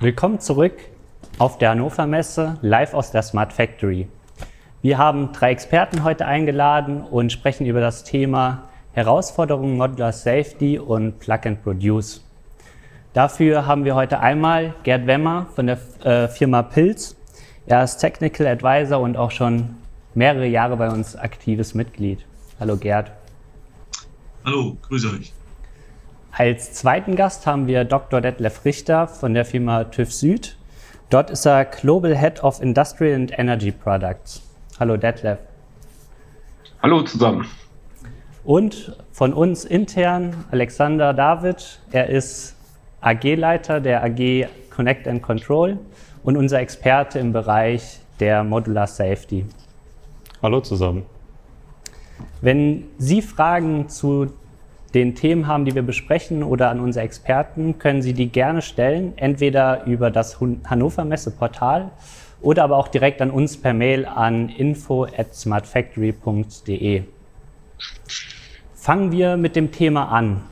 Willkommen 0.00 0.38
zurück 0.38 0.74
auf 1.38 1.58
der 1.58 1.70
Hannover 1.70 2.06
Messe, 2.06 2.56
live 2.62 2.94
aus 2.94 3.10
der 3.10 3.22
Smart 3.22 3.52
Factory. 3.52 4.06
Wir 4.80 4.96
haben 4.96 5.32
drei 5.32 5.50
Experten 5.50 6.04
heute 6.04 6.24
eingeladen 6.24 7.02
und 7.02 7.32
sprechen 7.32 7.66
über 7.66 7.80
das 7.80 8.04
Thema 8.04 8.68
Herausforderungen 8.92 9.76
Modular 9.76 10.12
Safety 10.12 10.78
und 10.78 11.18
Plug 11.18 11.40
and 11.46 11.64
Produce. 11.64 12.24
Dafür 13.12 13.66
haben 13.66 13.84
wir 13.84 13.96
heute 13.96 14.20
einmal 14.20 14.72
Gerd 14.84 15.08
Wemmer 15.08 15.48
von 15.56 15.66
der 15.66 15.78
äh, 16.04 16.28
Firma 16.28 16.62
Pilz. 16.62 17.16
Er 17.66 17.82
ist 17.82 17.96
Technical 17.96 18.46
Advisor 18.46 19.00
und 19.00 19.16
auch 19.16 19.32
schon 19.32 19.70
mehrere 20.14 20.46
Jahre 20.46 20.76
bei 20.76 20.90
uns 20.90 21.16
aktives 21.16 21.74
Mitglied. 21.74 22.24
Hallo 22.60 22.76
Gerd. 22.76 23.10
Hallo, 24.44 24.76
grüße 24.80 25.08
euch. 25.10 25.32
Als 26.38 26.72
zweiten 26.72 27.16
Gast 27.16 27.48
haben 27.48 27.66
wir 27.66 27.82
Dr. 27.82 28.20
Detlef 28.20 28.64
Richter 28.64 29.08
von 29.08 29.34
der 29.34 29.44
Firma 29.44 29.82
TÜV 29.82 30.12
Süd. 30.12 30.56
Dort 31.10 31.30
ist 31.30 31.44
er 31.46 31.64
Global 31.64 32.16
Head 32.16 32.44
of 32.44 32.62
Industrial 32.62 33.16
and 33.16 33.36
Energy 33.36 33.72
Products. 33.72 34.40
Hallo 34.78 34.96
Detlef. 34.96 35.40
Hallo 36.80 37.02
zusammen. 37.02 37.44
Und 38.44 38.96
von 39.10 39.32
uns 39.32 39.64
intern 39.64 40.44
Alexander 40.52 41.12
David. 41.12 41.80
Er 41.90 42.08
ist 42.08 42.54
AG-Leiter 43.00 43.80
der 43.80 44.04
AG 44.04 44.46
Connect 44.70 45.08
and 45.08 45.20
Control 45.20 45.76
und 46.22 46.36
unser 46.36 46.60
Experte 46.60 47.18
im 47.18 47.32
Bereich 47.32 47.98
der 48.20 48.44
Modular 48.44 48.86
Safety. 48.86 49.44
Hallo 50.40 50.60
zusammen. 50.60 51.04
Wenn 52.40 52.84
Sie 52.96 53.22
Fragen 53.22 53.88
zu 53.88 54.28
den 54.94 55.14
Themen 55.14 55.46
haben, 55.46 55.64
die 55.64 55.74
wir 55.74 55.82
besprechen 55.82 56.42
oder 56.42 56.70
an 56.70 56.80
unsere 56.80 57.04
Experten, 57.04 57.78
können 57.78 58.02
Sie 58.02 58.14
die 58.14 58.28
gerne 58.28 58.62
stellen, 58.62 59.12
entweder 59.16 59.84
über 59.84 60.10
das 60.10 60.38
Hannover 60.40 61.04
Messe 61.04 61.30
Portal 61.30 61.90
oder 62.40 62.64
aber 62.64 62.76
auch 62.76 62.88
direkt 62.88 63.20
an 63.20 63.30
uns 63.30 63.56
per 63.56 63.74
Mail 63.74 64.06
an 64.06 64.48
info 64.48 65.04
at 65.04 65.34
smartfactory.de. 65.34 67.02
Fangen 68.74 69.12
wir 69.12 69.36
mit 69.36 69.56
dem 69.56 69.72
Thema 69.72 70.08
an. 70.08 70.42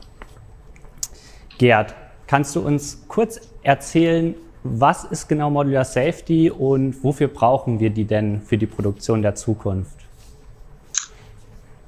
Gerd, 1.57 1.95
kannst 2.27 2.55
du 2.55 2.59
uns 2.61 3.05
kurz 3.07 3.39
erzählen, 3.63 4.35
was 4.63 5.05
ist 5.05 5.27
genau 5.27 5.49
Modular 5.49 5.85
Safety 5.85 6.51
und 6.51 7.03
wofür 7.03 7.29
brauchen 7.29 7.79
wir 7.79 7.89
die 7.89 8.05
denn 8.05 8.41
für 8.41 8.57
die 8.57 8.67
Produktion 8.67 9.21
der 9.21 9.33
Zukunft? 9.35 9.97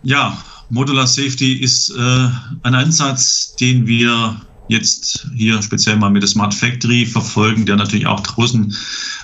Ja, 0.01 0.37
Modular 0.69 1.07
Safety 1.07 1.53
ist 1.53 1.89
äh, 1.89 2.29
ein 2.63 2.75
Ansatz, 2.75 3.55
den 3.55 3.87
wir 3.87 4.39
jetzt 4.67 5.27
hier 5.35 5.61
speziell 5.61 5.97
mal 5.97 6.11
mit 6.11 6.21
der 6.21 6.29
Smart 6.29 6.53
Factory 6.53 7.05
verfolgen, 7.05 7.65
der 7.65 7.75
natürlich 7.75 8.05
auch 8.05 8.21
draußen 8.21 8.75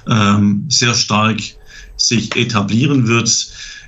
ähm, 0.09 0.65
sehr 0.69 0.95
stark 0.95 1.39
sich 1.97 2.35
etablieren 2.35 3.07
wird. 3.07 3.29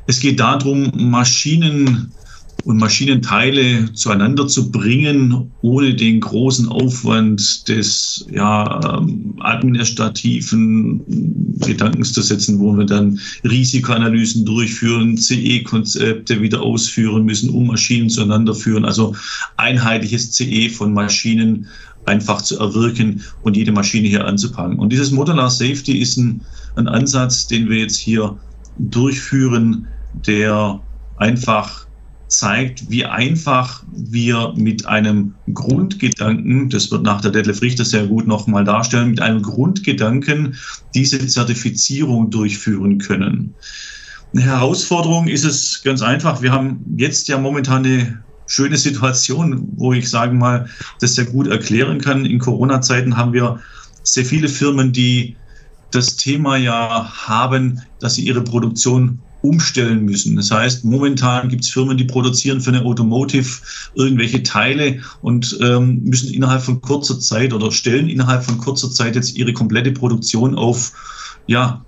Es 0.05 0.19
geht 0.19 0.39
darum, 0.39 0.91
Maschinen 0.95 2.13
und 2.67 2.79
Maschinenteile 2.79 3.93
zueinander 3.93 4.45
zu 4.45 4.69
bringen, 4.69 5.53
ohne 5.61 5.95
den 5.95 6.19
großen 6.19 6.67
Aufwand 6.67 7.65
des 7.69 8.27
ja, 8.29 8.99
ähm, 8.99 9.35
administrativen 9.39 11.01
Gedankens 11.65 12.11
zu 12.11 12.21
setzen, 12.21 12.59
wo 12.59 12.77
wir 12.77 12.83
dann 12.83 13.21
Risikoanalysen 13.45 14.43
durchführen, 14.43 15.15
CE-Konzepte 15.15 16.41
wieder 16.41 16.61
ausführen 16.61 17.23
müssen, 17.23 17.51
um 17.51 17.67
Maschinen 17.67 18.09
zueinander 18.09 18.53
führen. 18.53 18.83
Also 18.83 19.15
einheitliches 19.55 20.33
CE 20.33 20.69
von 20.69 20.93
Maschinen 20.93 21.67
einfach 22.05 22.41
zu 22.41 22.59
erwirken 22.59 23.21
und 23.43 23.55
jede 23.55 23.71
Maschine 23.71 24.09
hier 24.09 24.25
anzupacken. 24.25 24.77
Und 24.77 24.91
dieses 24.91 25.11
Modular 25.11 25.49
Safety 25.49 25.99
ist 25.99 26.17
ein, 26.17 26.41
ein 26.75 26.89
Ansatz, 26.89 27.47
den 27.47 27.69
wir 27.69 27.77
jetzt 27.77 27.97
hier 27.97 28.37
durchführen, 28.77 29.87
der 30.25 30.81
einfach 31.15 31.86
zeigt, 32.27 32.89
wie 32.89 33.05
einfach 33.05 33.83
wir 33.89 34.53
mit 34.55 34.85
einem 34.85 35.35
Grundgedanken, 35.53 36.69
das 36.69 36.91
wird 36.91 37.03
nach 37.03 37.21
der 37.21 37.31
Detlef 37.31 37.61
Richter 37.61 37.85
sehr 37.85 38.07
gut 38.07 38.27
nochmal 38.27 38.63
darstellen, 38.63 39.11
mit 39.11 39.21
einem 39.21 39.41
Grundgedanken 39.41 40.55
diese 40.93 41.25
Zertifizierung 41.25 42.29
durchführen 42.29 42.97
können. 42.97 43.55
Eine 44.33 44.43
Herausforderung 44.43 45.27
ist 45.27 45.45
es 45.45 45.81
ganz 45.83 46.01
einfach. 46.01 46.41
Wir 46.41 46.51
haben 46.51 46.83
jetzt 46.97 47.27
ja 47.29 47.37
momentan 47.37 47.85
eine 47.85 48.23
schöne 48.45 48.77
Situation, 48.77 49.67
wo 49.75 49.93
ich 49.93 50.09
sagen 50.09 50.37
mal, 50.37 50.69
das 50.99 51.15
sehr 51.15 51.25
gut 51.25 51.47
erklären 51.47 52.01
kann. 52.01 52.25
In 52.25 52.39
Corona-Zeiten 52.39 53.15
haben 53.15 53.33
wir 53.33 53.59
sehr 54.03 54.25
viele 54.25 54.49
Firmen, 54.49 54.91
die 54.91 55.37
das 55.91 56.17
Thema 56.17 56.57
ja 56.57 57.09
haben, 57.27 57.81
dass 57.99 58.15
sie 58.15 58.25
ihre 58.25 58.43
Produktion 58.43 59.19
umstellen 59.47 60.05
müssen. 60.05 60.35
Das 60.35 60.51
heißt, 60.51 60.83
momentan 60.83 61.49
gibt 61.49 61.63
es 61.63 61.69
Firmen, 61.69 61.97
die 61.97 62.03
produzieren 62.03 62.61
für 62.61 62.71
eine 62.71 62.83
Automotive 62.83 63.47
irgendwelche 63.95 64.43
Teile 64.43 65.01
und 65.21 65.57
ähm, 65.61 66.01
müssen 66.03 66.33
innerhalb 66.33 66.61
von 66.61 66.81
kurzer 66.81 67.19
Zeit 67.19 67.53
oder 67.53 67.71
stellen 67.71 68.09
innerhalb 68.09 68.43
von 68.43 68.57
kurzer 68.57 68.91
Zeit 68.91 69.15
jetzt 69.15 69.35
ihre 69.35 69.53
komplette 69.53 69.91
Produktion 69.91 70.55
auf 70.55 70.91
ja, 71.47 71.85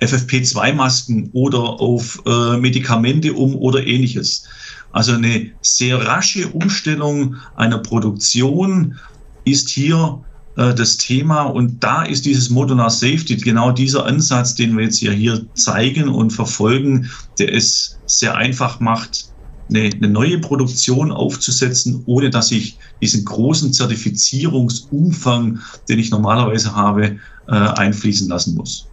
FFP2-Masken 0.00 1.30
oder 1.32 1.60
auf 1.60 2.22
äh, 2.26 2.56
Medikamente 2.56 3.34
um 3.34 3.54
oder 3.54 3.86
ähnliches. 3.86 4.44
Also 4.90 5.12
eine 5.12 5.50
sehr 5.62 6.04
rasche 6.06 6.48
Umstellung 6.48 7.36
einer 7.56 7.78
Produktion 7.78 8.98
ist 9.44 9.68
hier 9.68 10.22
das 10.54 10.98
Thema. 10.98 11.44
Und 11.44 11.82
da 11.82 12.02
ist 12.02 12.26
dieses 12.26 12.50
Modular 12.50 12.90
Safety 12.90 13.36
genau 13.36 13.70
dieser 13.70 14.04
Ansatz, 14.06 14.54
den 14.54 14.76
wir 14.76 14.84
jetzt 14.84 14.98
hier, 14.98 15.12
hier 15.12 15.46
zeigen 15.54 16.08
und 16.08 16.30
verfolgen, 16.30 17.10
der 17.38 17.54
es 17.54 17.98
sehr 18.06 18.34
einfach 18.36 18.80
macht, 18.80 19.32
eine, 19.70 19.90
eine 19.94 20.08
neue 20.08 20.38
Produktion 20.38 21.12
aufzusetzen, 21.12 22.02
ohne 22.06 22.30
dass 22.30 22.50
ich 22.50 22.78
diesen 23.00 23.24
großen 23.24 23.72
Zertifizierungsumfang, 23.72 25.60
den 25.88 25.98
ich 25.98 26.10
normalerweise 26.10 26.74
habe, 26.74 27.18
äh, 27.48 27.52
einfließen 27.52 28.28
lassen 28.28 28.54
muss. 28.54 28.88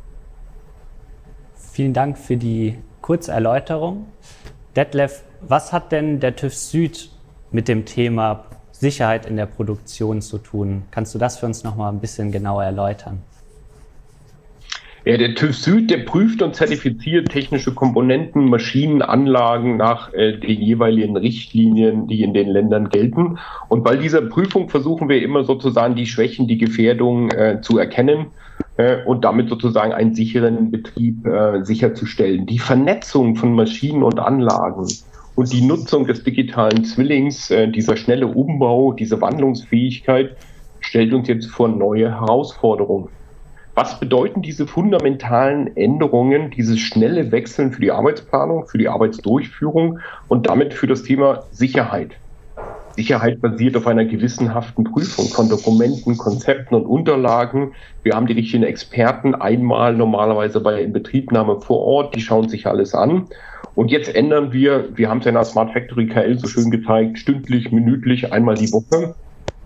Vielen 1.73 1.93
Dank 1.93 2.17
für 2.17 2.37
die 2.37 2.75
kurze 3.01 3.31
Erläuterung. 3.31 4.07
Detlef, 4.75 5.23
was 5.41 5.73
hat 5.73 5.91
denn 5.91 6.19
der 6.19 6.35
TÜV 6.35 6.55
Süd 6.55 7.09
mit 7.51 7.67
dem 7.67 7.85
Thema 7.85 8.45
Sicherheit 8.79 9.25
in 9.25 9.35
der 9.35 9.45
Produktion 9.45 10.21
zu 10.21 10.37
tun. 10.37 10.83
Kannst 10.89 11.13
du 11.13 11.19
das 11.19 11.37
für 11.37 11.45
uns 11.45 11.63
noch 11.63 11.75
mal 11.75 11.89
ein 11.89 11.99
bisschen 11.99 12.31
genauer 12.31 12.63
erläutern? 12.63 13.19
Ja, 15.05 15.17
der 15.17 15.33
TÜV 15.33 15.55
Süd, 15.55 15.91
der 15.91 15.99
prüft 15.99 16.41
und 16.41 16.55
zertifiziert 16.55 17.29
technische 17.29 17.73
Komponenten, 17.73 18.45
Maschinen, 18.49 19.01
Anlagen 19.01 19.77
nach 19.77 20.13
äh, 20.13 20.37
den 20.37 20.61
jeweiligen 20.61 21.17
Richtlinien, 21.17 22.07
die 22.07 22.21
in 22.21 22.33
den 22.33 22.49
Ländern 22.49 22.89
gelten. 22.89 23.37
Und 23.69 23.83
bei 23.83 23.95
dieser 23.95 24.21
Prüfung 24.21 24.69
versuchen 24.69 25.09
wir 25.09 25.21
immer 25.21 25.43
sozusagen 25.43 25.95
die 25.95 26.05
Schwächen, 26.05 26.47
die 26.47 26.57
Gefährdungen 26.57 27.31
äh, 27.31 27.59
zu 27.61 27.77
erkennen 27.77 28.27
äh, 28.77 29.03
und 29.05 29.23
damit 29.23 29.49
sozusagen 29.49 29.93
einen 29.93 30.15
sicheren 30.15 30.69
Betrieb 30.69 31.25
äh, 31.25 31.63
sicherzustellen. 31.63 32.45
Die 32.45 32.59
Vernetzung 32.59 33.35
von 33.35 33.53
Maschinen 33.53 34.03
und 34.03 34.19
Anlagen 34.19 34.85
und 35.39 35.53
die 35.53 35.61
Nutzung 35.61 36.05
des 36.05 36.21
digitalen 36.25 36.83
Zwillings, 36.83 37.49
äh, 37.49 37.69
dieser 37.69 37.95
schnelle 37.95 38.27
Umbau, 38.27 38.91
diese 38.91 39.21
Wandlungsfähigkeit 39.21 40.35
stellt 40.81 41.13
uns 41.13 41.29
jetzt 41.29 41.49
vor 41.49 41.69
neue 41.69 42.11
Herausforderungen. 42.11 43.07
Was 43.73 44.01
bedeuten 44.01 44.41
diese 44.41 44.67
fundamentalen 44.67 45.77
Änderungen, 45.77 46.51
dieses 46.51 46.81
schnelle 46.81 47.31
Wechseln 47.31 47.71
für 47.71 47.79
die 47.79 47.91
Arbeitsplanung, 47.91 48.67
für 48.67 48.77
die 48.79 48.89
Arbeitsdurchführung 48.89 49.99
und 50.27 50.47
damit 50.47 50.73
für 50.73 50.87
das 50.87 51.03
Thema 51.03 51.47
Sicherheit? 51.51 52.17
Sicherheit 52.95 53.41
basiert 53.41 53.77
auf 53.77 53.87
einer 53.87 54.05
gewissenhaften 54.05 54.83
Prüfung 54.83 55.25
von 55.27 55.49
Dokumenten, 55.49 56.17
Konzepten 56.17 56.75
und 56.75 56.85
Unterlagen. 56.85 57.73
Wir 58.03 58.15
haben 58.15 58.27
die 58.27 58.33
richtigen 58.33 58.63
Experten 58.63 59.35
einmal 59.35 59.95
normalerweise 59.95 60.59
bei 60.59 60.81
Inbetriebnahme 60.81 61.61
vor 61.61 61.79
Ort, 61.79 62.15
die 62.15 62.21
schauen 62.21 62.49
sich 62.49 62.67
alles 62.67 62.93
an. 62.93 63.27
Und 63.75 63.91
jetzt 63.91 64.13
ändern 64.13 64.51
wir, 64.51 64.89
wir 64.95 65.09
haben 65.09 65.19
es 65.19 65.25
ja 65.25 65.29
in 65.29 65.35
der 65.35 65.45
Smart 65.45 65.71
Factory 65.71 66.07
KL 66.07 66.37
so 66.37 66.47
schön 66.47 66.71
gezeigt, 66.71 67.17
stündlich, 67.17 67.71
minütlich, 67.71 68.33
einmal 68.33 68.55
die 68.55 68.71
Woche. 68.73 69.15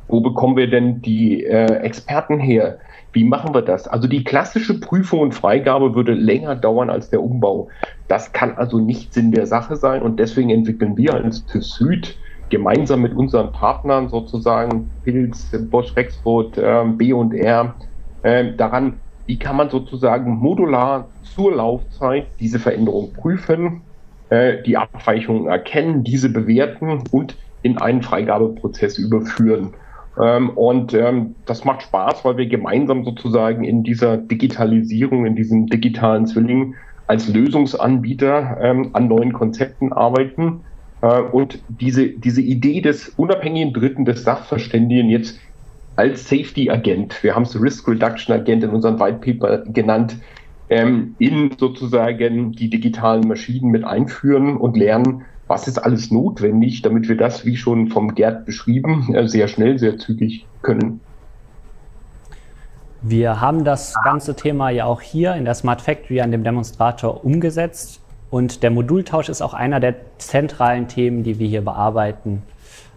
Wo 0.08 0.22
bekommen 0.22 0.58
wir 0.58 0.70
denn 0.70 1.02
die 1.02 1.44
äh, 1.44 1.78
Experten 1.78 2.40
her? 2.40 2.78
Wie 3.14 3.24
machen 3.24 3.54
wir 3.54 3.62
das? 3.62 3.88
Also 3.88 4.08
die 4.08 4.24
klassische 4.24 4.80
Prüfung 4.80 5.20
und 5.20 5.34
Freigabe 5.34 5.96
würde 5.96 6.14
länger 6.14 6.56
dauern 6.56 6.90
als 6.90 7.10
der 7.10 7.24
Umbau. 7.24 7.70
Das 8.08 8.34
kann 8.34 8.56
also 8.58 8.80
nicht 8.80 9.14
Sinn 9.14 9.31
der 9.31 9.48
Sache 9.48 9.75
sein 9.75 10.02
und 10.02 10.20
deswegen 10.20 10.50
entwickeln 10.50 10.98
wir 10.98 11.14
als 11.14 11.46
TÜV 11.46 11.64
Süd 11.64 12.18
gemeinsam 12.53 13.01
mit 13.01 13.15
unseren 13.15 13.51
Partnern 13.51 14.09
sozusagen, 14.09 14.91
Pilz, 15.03 15.50
Bosch 15.71 15.95
Rexroth, 15.95 16.55
äh, 16.57 16.83
B&R, 16.85 17.73
äh, 18.21 18.53
daran, 18.55 19.00
wie 19.25 19.39
kann 19.39 19.55
man 19.55 19.71
sozusagen 19.71 20.31
modular 20.38 21.09
zur 21.23 21.55
Laufzeit 21.55 22.27
diese 22.39 22.59
Veränderung 22.59 23.11
prüfen, 23.13 23.81
äh, 24.29 24.61
die 24.61 24.77
Abweichungen 24.77 25.47
erkennen, 25.47 26.03
diese 26.03 26.29
bewerten 26.29 27.03
und 27.09 27.35
in 27.63 27.79
einen 27.79 28.03
Freigabeprozess 28.03 29.00
überführen. 29.00 29.73
Ähm, 30.21 30.51
und 30.51 30.94
ähm, 30.94 31.33
das 31.45 31.65
macht 31.65 31.81
Spaß, 31.81 32.23
weil 32.23 32.38
wir 32.38 32.45
gemeinsam 32.45 33.03
sozusagen 33.03 33.63
in 33.63 33.83
dieser 33.83 34.17
Digitalisierung, 34.17 35.25
in 35.25 35.35
diesem 35.35 35.65
digitalen 35.65 36.27
Zwilling 36.27 36.75
als 37.07 37.27
Lösungsanbieter 37.27 38.57
ähm, 38.61 38.91
an 38.94 39.07
neuen 39.07 39.33
Konzepten 39.33 39.91
arbeiten 39.91 40.61
und 41.03 41.59
diese, 41.67 42.07
diese 42.07 42.41
Idee 42.41 42.79
des 42.79 43.09
unabhängigen 43.09 43.73
Dritten, 43.73 44.05
des 44.05 44.23
Sachverständigen 44.23 45.09
jetzt 45.09 45.38
als 45.97 46.29
Safety-Agent, 46.29 47.21
wir 47.23 47.35
haben 47.35 47.44
es 47.44 47.61
Risk 47.61 47.88
Reduction 47.89 48.33
Agent 48.33 48.63
in 48.63 48.69
unserem 48.69 49.00
White 49.00 49.19
Paper 49.19 49.63
genannt, 49.65 50.15
ähm, 50.69 51.15
in 51.19 51.51
sozusagen 51.57 52.53
die 52.53 52.69
digitalen 52.69 53.27
Maschinen 53.27 53.69
mit 53.69 53.83
einführen 53.83 54.55
und 54.55 54.77
lernen, 54.77 55.25
was 55.47 55.67
ist 55.67 55.77
alles 55.77 56.09
notwendig, 56.09 56.81
damit 56.83 57.09
wir 57.09 57.17
das, 57.17 57.45
wie 57.45 57.57
schon 57.57 57.89
vom 57.89 58.15
Gerd 58.15 58.45
beschrieben, 58.45 59.13
äh, 59.13 59.27
sehr 59.27 59.50
schnell, 59.50 59.77
sehr 59.77 59.97
zügig 59.97 60.45
können. 60.61 61.01
Wir 63.01 63.41
haben 63.41 63.65
das 63.65 63.94
ganze 64.05 64.35
Thema 64.35 64.69
ja 64.69 64.85
auch 64.85 65.01
hier 65.01 65.35
in 65.35 65.44
der 65.44 65.53
Smart 65.53 65.81
Factory 65.81 66.21
an 66.21 66.31
dem 66.31 66.45
Demonstrator 66.45 67.25
umgesetzt 67.25 68.02
und 68.33 68.63
der 68.63 68.71
Modultausch 68.71 69.30
ist 69.30 69.44
auch 69.44 69.53
einer 69.53 69.80
der 69.80 69.94
zentralen 70.18 70.88
Themen, 70.88 71.21
die 71.21 71.38
wir 71.38 71.47
hier 71.47 71.62
bearbeiten. 71.62 72.41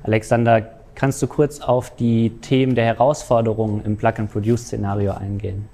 Alexander, 0.03 0.67
kannst 0.95 1.21
du 1.21 1.27
kurz 1.27 1.61
auf 1.61 1.95
die 1.95 2.31
Themen 2.41 2.75
der 2.75 2.87
Herausforderungen 2.87 3.85
im 3.85 3.99
Plug-and-Produce-Szenario 3.99 5.13
eingehen? 5.13 5.69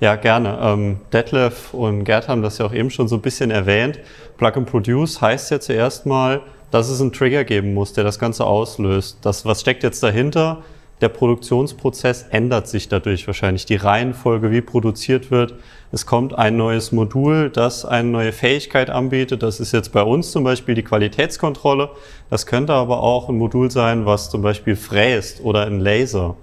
Ja, 0.00 0.16
gerne. 0.16 0.58
Ähm, 0.62 1.00
Detlef 1.12 1.74
und 1.74 2.04
Gerd 2.04 2.26
haben 2.28 2.40
das 2.40 2.56
ja 2.56 2.64
auch 2.64 2.72
eben 2.72 2.88
schon 2.88 3.06
so 3.06 3.16
ein 3.16 3.20
bisschen 3.20 3.50
erwähnt. 3.50 4.00
Plug 4.38 4.52
and 4.56 4.70
Produce 4.70 5.20
heißt 5.20 5.50
ja 5.50 5.60
zuerst 5.60 6.06
mal, 6.06 6.40
dass 6.70 6.88
es 6.88 7.02
einen 7.02 7.12
Trigger 7.12 7.44
geben 7.44 7.74
muss, 7.74 7.92
der 7.92 8.04
das 8.04 8.18
Ganze 8.18 8.46
auslöst. 8.46 9.18
Das, 9.20 9.44
was 9.44 9.60
steckt 9.60 9.82
jetzt 9.82 10.02
dahinter? 10.02 10.62
Der 11.02 11.08
Produktionsprozess 11.08 12.26
ändert 12.30 12.68
sich 12.68 12.88
dadurch 12.88 13.26
wahrscheinlich. 13.26 13.66
Die 13.66 13.74
Reihenfolge, 13.74 14.52
wie 14.52 14.60
produziert 14.60 15.32
wird. 15.32 15.54
Es 15.90 16.06
kommt 16.06 16.38
ein 16.38 16.56
neues 16.56 16.92
Modul, 16.92 17.50
das 17.50 17.84
eine 17.84 18.08
neue 18.08 18.30
Fähigkeit 18.30 18.88
anbietet. 18.88 19.42
Das 19.42 19.58
ist 19.58 19.72
jetzt 19.72 19.92
bei 19.92 20.02
uns 20.02 20.30
zum 20.30 20.44
Beispiel 20.44 20.76
die 20.76 20.84
Qualitätskontrolle. 20.84 21.90
Das 22.30 22.46
könnte 22.46 22.72
aber 22.72 23.02
auch 23.02 23.28
ein 23.28 23.36
Modul 23.36 23.68
sein, 23.72 24.06
was 24.06 24.30
zum 24.30 24.42
Beispiel 24.42 24.76
fräst 24.76 25.42
oder 25.42 25.66
ein 25.66 25.80
Laser. 25.80 26.36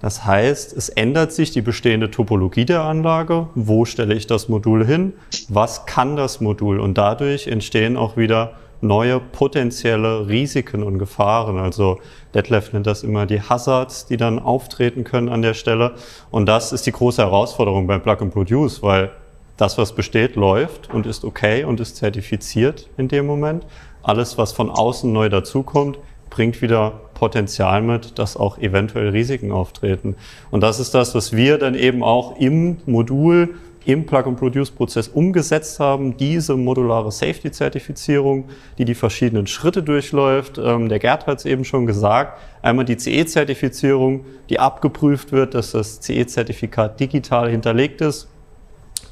Das 0.00 0.26
heißt, 0.26 0.76
es 0.76 0.90
ändert 0.90 1.32
sich 1.32 1.52
die 1.52 1.62
bestehende 1.62 2.10
Topologie 2.10 2.66
der 2.66 2.82
Anlage. 2.82 3.48
Wo 3.54 3.86
stelle 3.86 4.14
ich 4.14 4.26
das 4.26 4.50
Modul 4.50 4.84
hin? 4.84 5.14
Was 5.48 5.86
kann 5.86 6.16
das 6.16 6.42
Modul? 6.42 6.80
Und 6.80 6.98
dadurch 6.98 7.46
entstehen 7.46 7.96
auch 7.96 8.18
wieder 8.18 8.52
neue 8.80 9.20
potenzielle 9.20 10.28
Risiken 10.28 10.82
und 10.82 10.98
Gefahren. 10.98 11.58
Also 11.58 11.98
Detlef 12.34 12.72
nennt 12.72 12.86
das 12.86 13.02
immer 13.02 13.26
die 13.26 13.40
Hazards, 13.40 14.06
die 14.06 14.16
dann 14.16 14.38
auftreten 14.38 15.04
können 15.04 15.28
an 15.28 15.42
der 15.42 15.54
Stelle. 15.54 15.94
Und 16.30 16.46
das 16.46 16.72
ist 16.72 16.86
die 16.86 16.92
große 16.92 17.22
Herausforderung 17.22 17.86
beim 17.86 18.02
Plug 18.02 18.18
and 18.20 18.32
Produce, 18.32 18.82
weil 18.82 19.10
das, 19.56 19.78
was 19.78 19.94
besteht, 19.94 20.36
läuft 20.36 20.92
und 20.92 21.06
ist 21.06 21.24
okay 21.24 21.64
und 21.64 21.80
ist 21.80 21.96
zertifiziert 21.96 22.88
in 22.96 23.08
dem 23.08 23.26
Moment. 23.26 23.66
Alles, 24.02 24.38
was 24.38 24.52
von 24.52 24.70
außen 24.70 25.10
neu 25.12 25.28
dazukommt, 25.28 25.98
bringt 26.30 26.60
wieder 26.60 27.00
Potenzial 27.14 27.80
mit, 27.80 28.18
dass 28.18 28.36
auch 28.36 28.58
eventuell 28.58 29.08
Risiken 29.08 29.52
auftreten. 29.52 30.16
Und 30.50 30.60
das 30.60 30.78
ist 30.80 30.94
das, 30.94 31.14
was 31.14 31.32
wir 31.32 31.56
dann 31.56 31.74
eben 31.74 32.02
auch 32.02 32.38
im 32.38 32.76
Modul, 32.84 33.54
im 33.86 34.04
Plug-and-Produce-Prozess 34.04 35.08
umgesetzt 35.08 35.80
haben, 35.80 36.16
diese 36.16 36.56
modulare 36.56 37.12
Safety-Zertifizierung, 37.12 38.48
die 38.78 38.84
die 38.84 38.94
verschiedenen 38.94 39.46
Schritte 39.46 39.82
durchläuft. 39.82 40.58
Ähm, 40.58 40.88
der 40.88 40.98
Gerd 40.98 41.26
hat 41.26 41.38
es 41.38 41.44
eben 41.44 41.64
schon 41.64 41.86
gesagt, 41.86 42.38
einmal 42.62 42.84
die 42.84 42.96
CE-Zertifizierung, 42.96 44.26
die 44.50 44.58
abgeprüft 44.58 45.32
wird, 45.32 45.54
dass 45.54 45.70
das 45.70 46.00
CE-Zertifikat 46.00 46.98
digital 47.00 47.48
hinterlegt 47.48 48.00
ist 48.00 48.28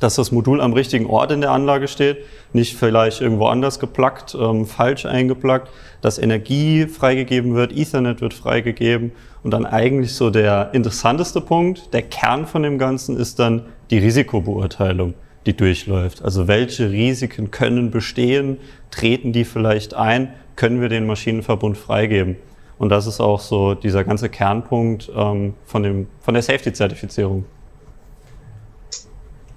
dass 0.00 0.16
das 0.16 0.32
Modul 0.32 0.60
am 0.60 0.72
richtigen 0.72 1.06
Ort 1.06 1.30
in 1.30 1.40
der 1.40 1.50
Anlage 1.50 1.88
steht, 1.88 2.18
nicht 2.52 2.76
vielleicht 2.76 3.20
irgendwo 3.20 3.46
anders 3.46 3.78
geplackt, 3.78 4.36
ähm, 4.38 4.66
falsch 4.66 5.06
eingeplackt, 5.06 5.70
dass 6.00 6.18
Energie 6.18 6.86
freigegeben 6.86 7.54
wird, 7.54 7.72
Ethernet 7.72 8.20
wird 8.20 8.34
freigegeben 8.34 9.12
und 9.42 9.50
dann 9.52 9.64
eigentlich 9.64 10.14
so 10.14 10.30
der 10.30 10.70
interessanteste 10.74 11.40
Punkt, 11.40 11.94
der 11.94 12.02
Kern 12.02 12.46
von 12.46 12.62
dem 12.62 12.78
Ganzen 12.78 13.16
ist 13.16 13.38
dann 13.38 13.66
die 13.90 13.98
Risikobeurteilung, 13.98 15.14
die 15.46 15.56
durchläuft. 15.56 16.22
Also 16.22 16.48
welche 16.48 16.90
Risiken 16.90 17.50
können 17.50 17.90
bestehen, 17.90 18.58
treten 18.90 19.32
die 19.32 19.44
vielleicht 19.44 19.94
ein, 19.94 20.32
können 20.56 20.80
wir 20.80 20.88
den 20.88 21.06
Maschinenverbund 21.06 21.76
freigeben. 21.76 22.36
Und 22.78 22.88
das 22.88 23.06
ist 23.06 23.20
auch 23.20 23.40
so 23.40 23.74
dieser 23.74 24.04
ganze 24.04 24.28
Kernpunkt 24.28 25.10
ähm, 25.14 25.54
von, 25.64 25.82
dem, 25.82 26.08
von 26.20 26.34
der 26.34 26.42
Safety-Zertifizierung. 26.42 27.44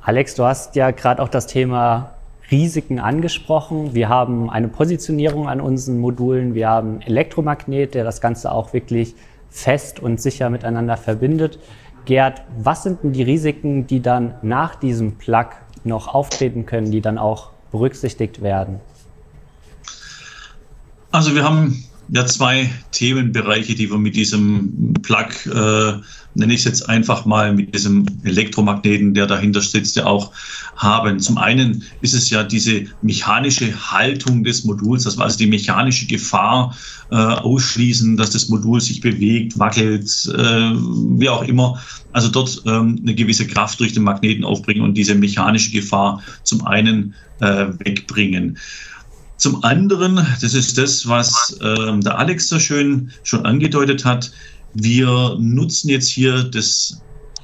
Alex, 0.02 0.36
du 0.36 0.44
hast 0.44 0.76
ja 0.76 0.92
gerade 0.92 1.22
auch 1.22 1.30
das 1.30 1.48
Thema 1.48 2.14
Risiken 2.50 3.00
angesprochen. 3.00 3.94
Wir 3.94 4.08
haben 4.08 4.50
eine 4.50 4.70
Positionierung 4.70 5.50
an 5.50 5.60
unseren 5.60 6.00
Modulen. 6.00 6.54
Wir 6.54 6.70
haben 6.70 7.02
Elektromagnet, 7.02 7.94
der 7.94 8.04
das 8.04 8.22
Ganze 8.22 8.52
auch 8.52 8.72
wirklich 8.72 9.16
fest 9.50 10.00
und 10.00 10.22
sicher 10.22 10.50
miteinander 10.50 10.96
verbindet. 10.96 11.60
Gerd, 12.08 12.42
was 12.58 12.84
sind 12.84 13.04
denn 13.04 13.12
die 13.12 13.22
Risiken, 13.22 13.86
die 13.86 14.02
dann 14.02 14.36
nach 14.42 14.76
diesem 14.76 15.18
Plug 15.18 15.48
noch 15.84 16.08
auftreten 16.08 16.66
können, 16.66 16.90
die 16.90 17.02
dann 17.02 17.18
auch 17.18 17.50
berücksichtigt 17.70 18.42
werden? 18.42 18.80
Also 21.12 21.36
wir 21.36 21.44
haben 21.44 21.84
ja 22.10 22.26
zwei 22.26 22.70
Themenbereiche, 22.92 23.76
die 23.76 23.90
wir 23.90 23.98
mit 23.98 24.16
diesem 24.16 24.94
Plug, 25.02 25.46
äh, 25.46 26.00
nenne 26.36 26.54
ich 26.54 26.60
es 26.60 26.66
jetzt 26.66 26.90
einfach 26.90 27.26
mal, 27.26 27.54
mit 27.54 27.74
diesem 27.74 28.06
Elektromagneten, 28.24 29.14
der 29.14 29.28
dahinter 29.28 29.62
sitzt, 29.62 29.96
ja 29.96 30.06
auch 30.06 30.32
haben. 30.76 31.20
Zum 31.20 31.38
einen 31.38 31.84
ist 32.02 32.14
es 32.14 32.30
ja 32.30 32.44
diese 32.44 32.86
mechanische 33.02 33.74
Haltung 33.92 34.44
des 34.44 34.64
Moduls, 34.64 35.04
dass 35.04 35.18
wir 35.18 35.24
also 35.24 35.38
die 35.38 35.48
mechanische 35.48 36.06
Gefahr 36.06 36.76
äh, 37.12 37.16
ausschließen, 37.16 38.18
dass 38.18 38.32
das 38.32 38.50
Modul 38.50 38.80
sich 38.82 39.02
bewegt, 39.02 39.58
wackelt, 39.58 40.08
äh, 40.34 40.72
wie 41.18 41.30
auch 41.30 41.44
immer. 41.44 41.82
Also 42.14 42.30
dort 42.30 42.62
ähm, 42.66 43.00
eine 43.02 43.16
gewisse 43.16 43.48
Kraft 43.48 43.80
durch 43.80 43.94
den 43.94 44.04
Magneten 44.04 44.44
aufbringen 44.44 44.82
und 44.82 44.96
diese 44.96 45.16
mechanische 45.16 45.72
Gefahr 45.72 46.22
zum 46.44 46.66
einen 46.66 47.16
äh, 47.40 47.68
wegbringen. 47.80 48.58
Zum 49.38 49.64
anderen, 49.64 50.16
das 50.42 50.54
ist 50.54 50.78
das, 50.78 51.08
was 51.08 51.56
äh, 51.62 52.00
der 52.00 52.18
Alex 52.18 52.50
so 52.50 52.60
schön 52.60 53.12
schon 53.24 53.46
angedeutet 53.46 54.04
hat, 54.04 54.32
wir 54.74 55.38
nutzen 55.40 55.90
jetzt 55.90 56.10
hier 56.10 56.44
das 56.44 57.02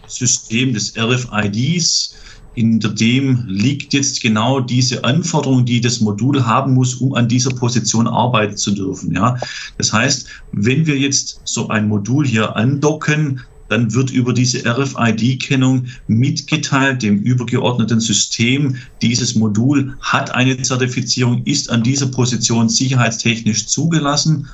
System 0.07 0.73
des 0.73 0.93
RFIDs, 0.97 2.15
hinter 2.55 2.89
dem 2.89 3.45
liegt 3.47 3.93
jetzt 3.93 4.21
genau 4.21 4.59
diese 4.59 5.03
Anforderung, 5.03 5.65
die 5.65 5.81
das 5.81 6.01
Modul 6.01 6.45
haben 6.45 6.73
muss, 6.73 6.95
um 6.95 7.13
an 7.15 7.27
dieser 7.27 7.49
Position 7.49 8.07
arbeiten 8.07 8.57
zu 8.57 8.71
dürfen. 8.71 9.13
Ja, 9.13 9.37
das 9.77 9.91
heißt, 9.91 10.27
wenn 10.51 10.85
wir 10.85 10.97
jetzt 10.97 11.41
so 11.45 11.69
ein 11.69 11.87
Modul 11.87 12.27
hier 12.27 12.55
andocken, 12.55 13.41
dann 13.73 13.91
wird 13.95 14.11
über 14.11 14.33
diese 14.33 14.63
RFID-Kennung 14.65 15.87
mitgeteilt 16.05 17.01
dem 17.01 17.19
übergeordneten 17.19 17.99
System, 17.99 18.75
dieses 19.01 19.33
Modul 19.33 19.97
hat 19.99 20.29
eine 20.35 20.61
Zertifizierung, 20.61 21.41
ist 21.45 21.71
an 21.71 21.81
dieser 21.81 22.05
Position 22.05 22.69
sicherheitstechnisch 22.69 23.65
zugelassen 23.65 24.47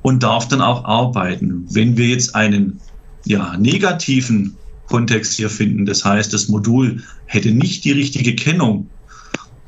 und 0.00 0.22
darf 0.22 0.48
dann 0.48 0.62
auch 0.62 0.86
arbeiten. 0.86 1.66
Wenn 1.70 1.98
wir 1.98 2.08
jetzt 2.08 2.34
einen 2.34 2.80
ja, 3.26 3.58
negativen 3.58 4.56
Kontext 4.86 5.36
hier 5.36 5.50
finden, 5.50 5.84
das 5.84 6.02
heißt, 6.02 6.32
das 6.32 6.48
Modul 6.48 7.02
hätte 7.26 7.50
nicht 7.50 7.84
die 7.84 7.92
richtige 7.92 8.34
Kennung, 8.34 8.88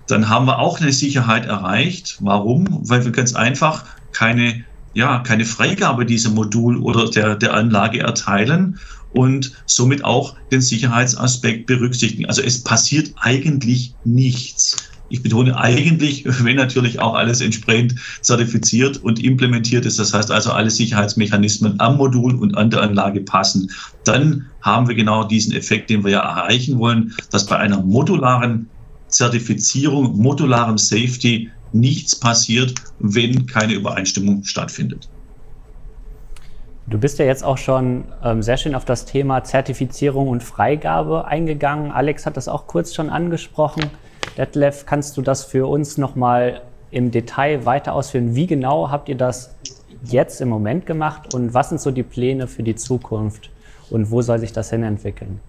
dann 0.08 0.30
haben 0.30 0.46
wir 0.46 0.58
auch 0.58 0.80
eine 0.80 0.94
Sicherheit 0.94 1.44
erreicht. 1.44 2.16
Warum? 2.20 2.66
Weil 2.88 3.04
wir 3.04 3.12
ganz 3.12 3.34
einfach 3.34 3.84
keine 4.12 4.64
ja, 4.94 5.20
keine 5.20 5.44
Freigabe 5.44 6.06
dieser 6.06 6.30
Modul 6.30 6.78
oder 6.78 7.10
der, 7.10 7.36
der 7.36 7.54
Anlage 7.54 8.00
erteilen 8.00 8.78
und 9.12 9.52
somit 9.66 10.04
auch 10.04 10.36
den 10.50 10.60
Sicherheitsaspekt 10.60 11.66
berücksichtigen. 11.66 12.26
Also 12.26 12.42
es 12.42 12.62
passiert 12.62 13.12
eigentlich 13.16 13.94
nichts. 14.04 14.76
Ich 15.08 15.22
betone 15.22 15.58
eigentlich, 15.58 16.24
wenn 16.44 16.56
natürlich 16.56 16.98
auch 17.00 17.14
alles 17.14 17.40
entsprechend 17.40 17.96
zertifiziert 18.22 18.96
und 18.98 19.22
implementiert 19.22 19.84
ist. 19.84 19.98
Das 19.98 20.14
heißt 20.14 20.30
also, 20.30 20.52
alle 20.52 20.70
Sicherheitsmechanismen 20.70 21.78
am 21.80 21.98
Modul 21.98 22.34
und 22.34 22.56
an 22.56 22.70
der 22.70 22.82
Anlage 22.82 23.20
passen. 23.20 23.70
Dann 24.04 24.46
haben 24.62 24.88
wir 24.88 24.94
genau 24.94 25.24
diesen 25.24 25.52
Effekt, 25.52 25.90
den 25.90 26.04
wir 26.04 26.12
ja 26.12 26.20
erreichen 26.20 26.78
wollen, 26.78 27.14
dass 27.30 27.46
bei 27.46 27.58
einer 27.58 27.82
modularen 27.82 28.68
Zertifizierung, 29.08 30.16
modularem 30.16 30.78
Safety 30.78 31.50
nichts 31.74 32.16
passiert, 32.16 32.74
wenn 32.98 33.46
keine 33.46 33.74
Übereinstimmung 33.74 34.44
stattfindet. 34.44 35.08
Du 36.86 36.98
bist 36.98 37.18
ja 37.18 37.24
jetzt 37.24 37.44
auch 37.44 37.58
schon 37.58 38.04
ähm, 38.24 38.42
sehr 38.42 38.56
schön 38.56 38.74
auf 38.74 38.84
das 38.84 39.04
Thema 39.04 39.44
Zertifizierung 39.44 40.28
und 40.28 40.42
Freigabe 40.42 41.26
eingegangen. 41.26 41.92
Alex 41.92 42.26
hat 42.26 42.36
das 42.36 42.48
auch 42.48 42.66
kurz 42.66 42.94
schon 42.94 43.08
angesprochen. 43.08 43.84
Detlef, 44.36 44.84
kannst 44.84 45.16
du 45.16 45.22
das 45.22 45.44
für 45.44 45.68
uns 45.68 45.96
nochmal 45.96 46.62
im 46.90 47.10
Detail 47.10 47.64
weiter 47.64 47.94
ausführen? 47.94 48.34
Wie 48.34 48.46
genau 48.46 48.90
habt 48.90 49.08
ihr 49.08 49.16
das 49.16 49.54
jetzt 50.04 50.40
im 50.40 50.48
Moment 50.48 50.84
gemacht 50.84 51.32
und 51.32 51.54
was 51.54 51.68
sind 51.68 51.80
so 51.80 51.90
die 51.92 52.02
Pläne 52.02 52.48
für 52.48 52.62
die 52.62 52.74
Zukunft 52.74 53.50
und 53.90 54.10
wo 54.10 54.20
soll 54.20 54.38
sich 54.38 54.52
das 54.52 54.70
hin 54.70 54.82
entwickeln? 54.82 55.40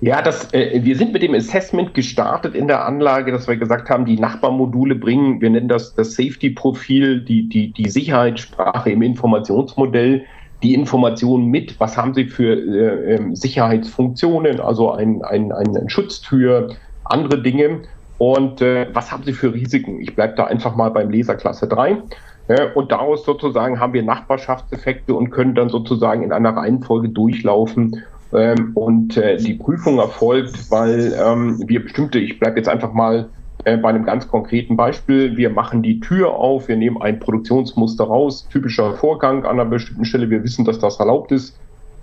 Ja, 0.00 0.20
das, 0.20 0.52
äh, 0.52 0.80
wir 0.82 0.94
sind 0.96 1.14
mit 1.14 1.22
dem 1.22 1.34
Assessment 1.34 1.94
gestartet 1.94 2.54
in 2.54 2.68
der 2.68 2.84
Anlage, 2.84 3.32
dass 3.32 3.48
wir 3.48 3.56
gesagt 3.56 3.88
haben, 3.88 4.04
die 4.04 4.18
Nachbarmodule 4.18 4.94
bringen, 4.94 5.40
wir 5.40 5.48
nennen 5.48 5.68
das 5.68 5.94
das 5.94 6.12
Safety-Profil, 6.12 7.22
die, 7.22 7.48
die, 7.48 7.72
die 7.72 7.88
Sicherheitssprache 7.88 8.90
im 8.90 9.00
Informationsmodell, 9.00 10.24
die 10.62 10.74
Informationen 10.74 11.46
mit, 11.46 11.80
was 11.80 11.96
haben 11.96 12.12
sie 12.12 12.26
für 12.26 12.52
äh, 12.52 13.14
ähm, 13.14 13.34
Sicherheitsfunktionen, 13.34 14.60
also 14.60 14.92
ein, 14.92 15.22
ein, 15.22 15.50
ein 15.52 15.88
Schutztür, 15.88 16.74
andere 17.04 17.40
Dinge 17.40 17.80
und 18.18 18.60
äh, 18.60 18.88
was 18.92 19.10
haben 19.10 19.22
sie 19.22 19.32
für 19.32 19.54
Risiken. 19.54 20.00
Ich 20.00 20.14
bleibe 20.14 20.34
da 20.34 20.44
einfach 20.44 20.76
mal 20.76 20.90
beim 20.90 21.08
Leserklasse 21.08 21.68
3. 21.68 22.02
Ja, 22.48 22.72
und 22.74 22.92
daraus 22.92 23.24
sozusagen 23.24 23.80
haben 23.80 23.92
wir 23.92 24.02
Nachbarschaftseffekte 24.02 25.14
und 25.14 25.30
können 25.30 25.54
dann 25.54 25.68
sozusagen 25.68 26.22
in 26.22 26.32
einer 26.32 26.56
Reihenfolge 26.56 27.08
durchlaufen 27.08 28.04
ähm, 28.36 28.72
und 28.74 29.16
äh, 29.16 29.36
die 29.36 29.54
Prüfung 29.54 29.98
erfolgt, 29.98 30.70
weil 30.70 31.14
ähm, 31.18 31.62
wir 31.66 31.82
bestimmte, 31.82 32.18
ich 32.18 32.38
bleibe 32.38 32.58
jetzt 32.58 32.68
einfach 32.68 32.92
mal 32.92 33.28
äh, 33.64 33.76
bei 33.76 33.88
einem 33.88 34.04
ganz 34.04 34.28
konkreten 34.28 34.76
Beispiel, 34.76 35.36
wir 35.36 35.50
machen 35.50 35.82
die 35.82 36.00
Tür 36.00 36.34
auf, 36.34 36.68
wir 36.68 36.76
nehmen 36.76 37.00
ein 37.00 37.18
Produktionsmuster 37.18 38.04
raus, 38.04 38.46
typischer 38.50 38.94
Vorgang 38.94 39.44
an 39.44 39.58
einer 39.58 39.64
bestimmten 39.64 40.04
Stelle, 40.04 40.30
wir 40.30 40.44
wissen, 40.44 40.64
dass 40.64 40.78
das 40.78 41.00
erlaubt 41.00 41.32
ist. 41.32 41.58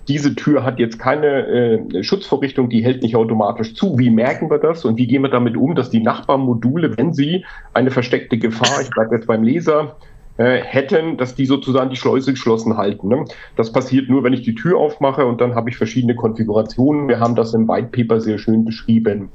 Diese 0.06 0.34
Tür 0.34 0.64
hat 0.64 0.78
jetzt 0.78 0.98
keine 0.98 1.46
äh, 1.46 2.02
Schutzvorrichtung, 2.02 2.68
die 2.68 2.84
hält 2.84 3.02
nicht 3.02 3.16
automatisch 3.16 3.74
zu. 3.74 3.98
Wie 3.98 4.10
merken 4.10 4.50
wir 4.50 4.58
das 4.58 4.84
und 4.84 4.98
wie 4.98 5.06
gehen 5.06 5.22
wir 5.22 5.30
damit 5.30 5.56
um, 5.56 5.74
dass 5.74 5.88
die 5.88 6.02
Nachbarmodule, 6.02 6.98
wenn 6.98 7.14
sie 7.14 7.46
eine 7.72 7.90
versteckte 7.90 8.36
Gefahr, 8.36 8.82
ich 8.82 8.90
bleibe 8.90 9.14
jetzt 9.14 9.26
beim 9.26 9.42
Leser, 9.42 9.96
äh, 10.36 10.58
hätten, 10.58 11.16
dass 11.16 11.34
die 11.34 11.46
sozusagen 11.46 11.90
die 11.90 11.96
Schleuse 11.96 12.32
geschlossen 12.32 12.76
halten. 12.76 13.08
Ne? 13.08 13.24
Das 13.56 13.72
passiert 13.72 14.08
nur, 14.08 14.24
wenn 14.24 14.32
ich 14.32 14.42
die 14.42 14.54
Tür 14.54 14.78
aufmache 14.78 15.26
und 15.26 15.40
dann 15.40 15.54
habe 15.54 15.70
ich 15.70 15.76
verschiedene 15.76 16.14
Konfigurationen. 16.14 17.08
Wir 17.08 17.20
haben 17.20 17.34
das 17.36 17.54
im 17.54 17.68
White 17.68 17.90
Paper 17.92 18.20
sehr 18.20 18.38
schön 18.38 18.64
beschrieben. 18.64 19.28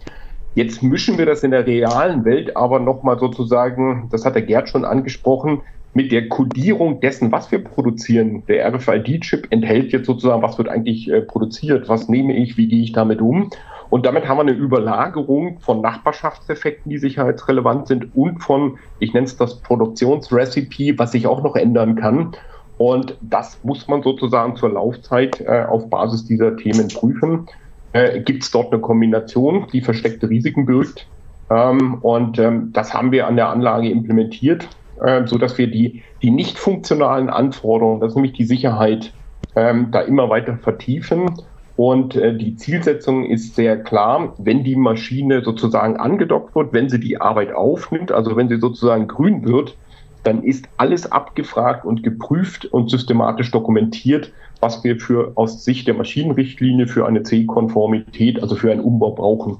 Jetzt 0.56 0.84
mischen 0.84 1.18
wir 1.18 1.26
das 1.26 1.44
in 1.44 1.52
der 1.52 1.66
realen 1.66 2.26
Welt 2.26 2.58
aber 2.58 2.80
nochmal 2.80 3.18
sozusagen, 3.20 4.10
das 4.12 4.26
hat 4.26 4.36
der 4.36 4.42
Gerd 4.42 4.68
schon 4.68 4.84
angesprochen, 4.84 5.62
mit 5.94 6.12
der 6.12 6.28
Codierung 6.30 7.00
dessen, 7.00 7.32
was 7.32 7.52
wir 7.52 7.64
produzieren. 7.64 8.44
Der 8.48 8.72
RFID-Chip 8.74 9.48
enthält 9.50 9.92
jetzt 9.92 10.06
sozusagen, 10.06 10.42
was 10.42 10.58
wird 10.58 10.70
eigentlich 10.70 11.10
äh, 11.10 11.22
produziert, 11.22 11.90
was 11.90 12.10
nehme 12.10 12.36
ich, 12.36 12.58
wie 12.58 12.68
gehe 12.68 12.84
ich 12.84 12.92
damit 12.92 13.22
um. 13.22 13.50
Und 13.90 14.06
damit 14.06 14.28
haben 14.28 14.38
wir 14.38 14.42
eine 14.42 14.52
Überlagerung 14.52 15.60
von 15.60 15.82
Nachbarschaftseffekten, 15.82 16.90
die 16.90 17.00
sicherheitsrelevant 17.00 17.88
sind 17.88 18.16
und 18.16 18.40
von, 18.40 18.78
ich 19.00 19.14
nenne 19.14 19.26
es 19.26 19.36
das 19.36 19.62
Produktionsrecipe, 19.62 20.98
was 20.98 21.12
sich 21.12 21.26
auch 21.26 21.44
noch 21.44 21.56
ändern 21.56 21.96
kann. 21.96 22.36
Und 22.78 23.18
das 23.22 23.60
muss 23.64 23.88
man 23.88 24.04
sozusagen 24.04 24.56
zur 24.56 24.70
Laufzeit 24.70 25.42
äh, 25.42 25.66
auf 25.68 25.90
Basis 25.90 26.26
dieser 26.26 26.56
Themen 26.56 26.88
prüfen. 26.88 27.48
Äh, 27.94 28.22
Gibt 28.22 28.44
es 28.44 28.52
dort 28.52 28.72
eine 28.72 28.82
Kombination, 28.82 29.66
die 29.74 29.82
versteckte 29.82 30.30
Risiken 30.30 30.66
birgt? 30.66 31.08
Ähm, 31.50 31.96
und 31.96 32.38
ähm, 32.38 32.70
das 32.72 32.94
haben 32.94 33.12
wir 33.12 33.28
an 33.28 33.36
der 33.36 33.50
Anlage 33.50 33.90
implementiert, 33.90 34.68
äh, 35.02 35.26
so 35.26 35.38
dass 35.38 35.58
wir 35.58 35.68
die, 35.68 36.04
die 36.22 36.30
nicht 36.30 36.60
funktionalen 36.60 37.30
Anforderungen, 37.30 38.00
das 38.00 38.12
ist 38.12 38.16
nämlich 38.16 38.34
die 38.34 38.46
Sicherheit, 38.46 39.12
ähm, 39.56 39.90
da 39.92 40.02
immer 40.02 40.30
weiter 40.30 40.58
vertiefen 40.58 41.32
und 41.80 42.18
äh, 42.18 42.36
die 42.36 42.58
Zielsetzung 42.58 43.24
ist 43.24 43.56
sehr 43.56 43.82
klar, 43.82 44.34
wenn 44.38 44.66
die 44.66 44.76
Maschine 44.76 45.46
sozusagen 45.46 45.96
angedockt 45.96 46.54
wird, 46.54 46.74
wenn 46.74 46.90
sie 46.90 47.00
die 47.00 47.22
Arbeit 47.22 47.54
aufnimmt, 47.54 48.12
also 48.12 48.36
wenn 48.36 48.50
sie 48.50 48.60
sozusagen 48.60 49.08
grün 49.08 49.46
wird, 49.46 49.78
dann 50.26 50.44
ist 50.44 50.68
alles 50.76 51.10
abgefragt 51.10 51.86
und 51.86 52.04
geprüft 52.04 52.66
und 52.66 52.90
systematisch 52.90 53.50
dokumentiert, 53.52 54.34
was 54.60 54.84
wir 54.84 55.00
für 55.00 55.32
aus 55.36 55.64
Sicht 55.64 55.88
der 55.88 55.94
Maschinenrichtlinie 55.94 56.86
für 56.86 57.08
eine 57.08 57.24
C-Konformität, 57.24 58.44
also 58.44 58.58
für 58.58 58.74
einen 58.74 58.82
Umbau 58.82 59.12
brauchen. 59.12 59.60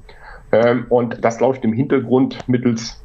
Ähm, 0.52 0.84
und 0.90 1.24
das 1.24 1.40
läuft 1.40 1.64
im 1.64 1.72
Hintergrund 1.72 2.46
mittels 2.46 3.02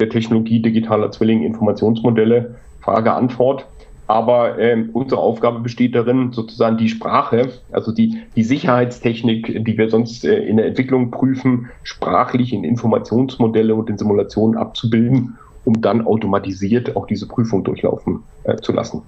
der 0.00 0.08
Technologie 0.08 0.58
digitaler 0.58 1.12
Zwilling 1.12 1.44
Informationsmodelle, 1.44 2.56
Frage, 2.80 3.12
Antwort. 3.12 3.64
Aber 4.06 4.58
ähm, 4.58 4.90
unsere 4.92 5.20
Aufgabe 5.20 5.60
besteht 5.60 5.94
darin, 5.94 6.32
sozusagen 6.32 6.76
die 6.76 6.88
Sprache, 6.88 7.52
also 7.72 7.92
die, 7.92 8.22
die 8.36 8.44
Sicherheitstechnik, 8.44 9.64
die 9.64 9.78
wir 9.78 9.90
sonst 9.90 10.24
äh, 10.24 10.38
in 10.38 10.58
der 10.58 10.66
Entwicklung 10.66 11.10
prüfen, 11.10 11.70
sprachlich 11.82 12.52
in 12.52 12.62
Informationsmodelle 12.62 13.74
und 13.74 13.90
in 13.90 13.98
Simulationen 13.98 14.56
abzubilden, 14.56 15.36
um 15.64 15.80
dann 15.80 16.06
automatisiert 16.06 16.94
auch 16.94 17.06
diese 17.06 17.26
Prüfung 17.26 17.64
durchlaufen 17.64 18.22
äh, 18.44 18.56
zu 18.56 18.72
lassen. 18.72 19.02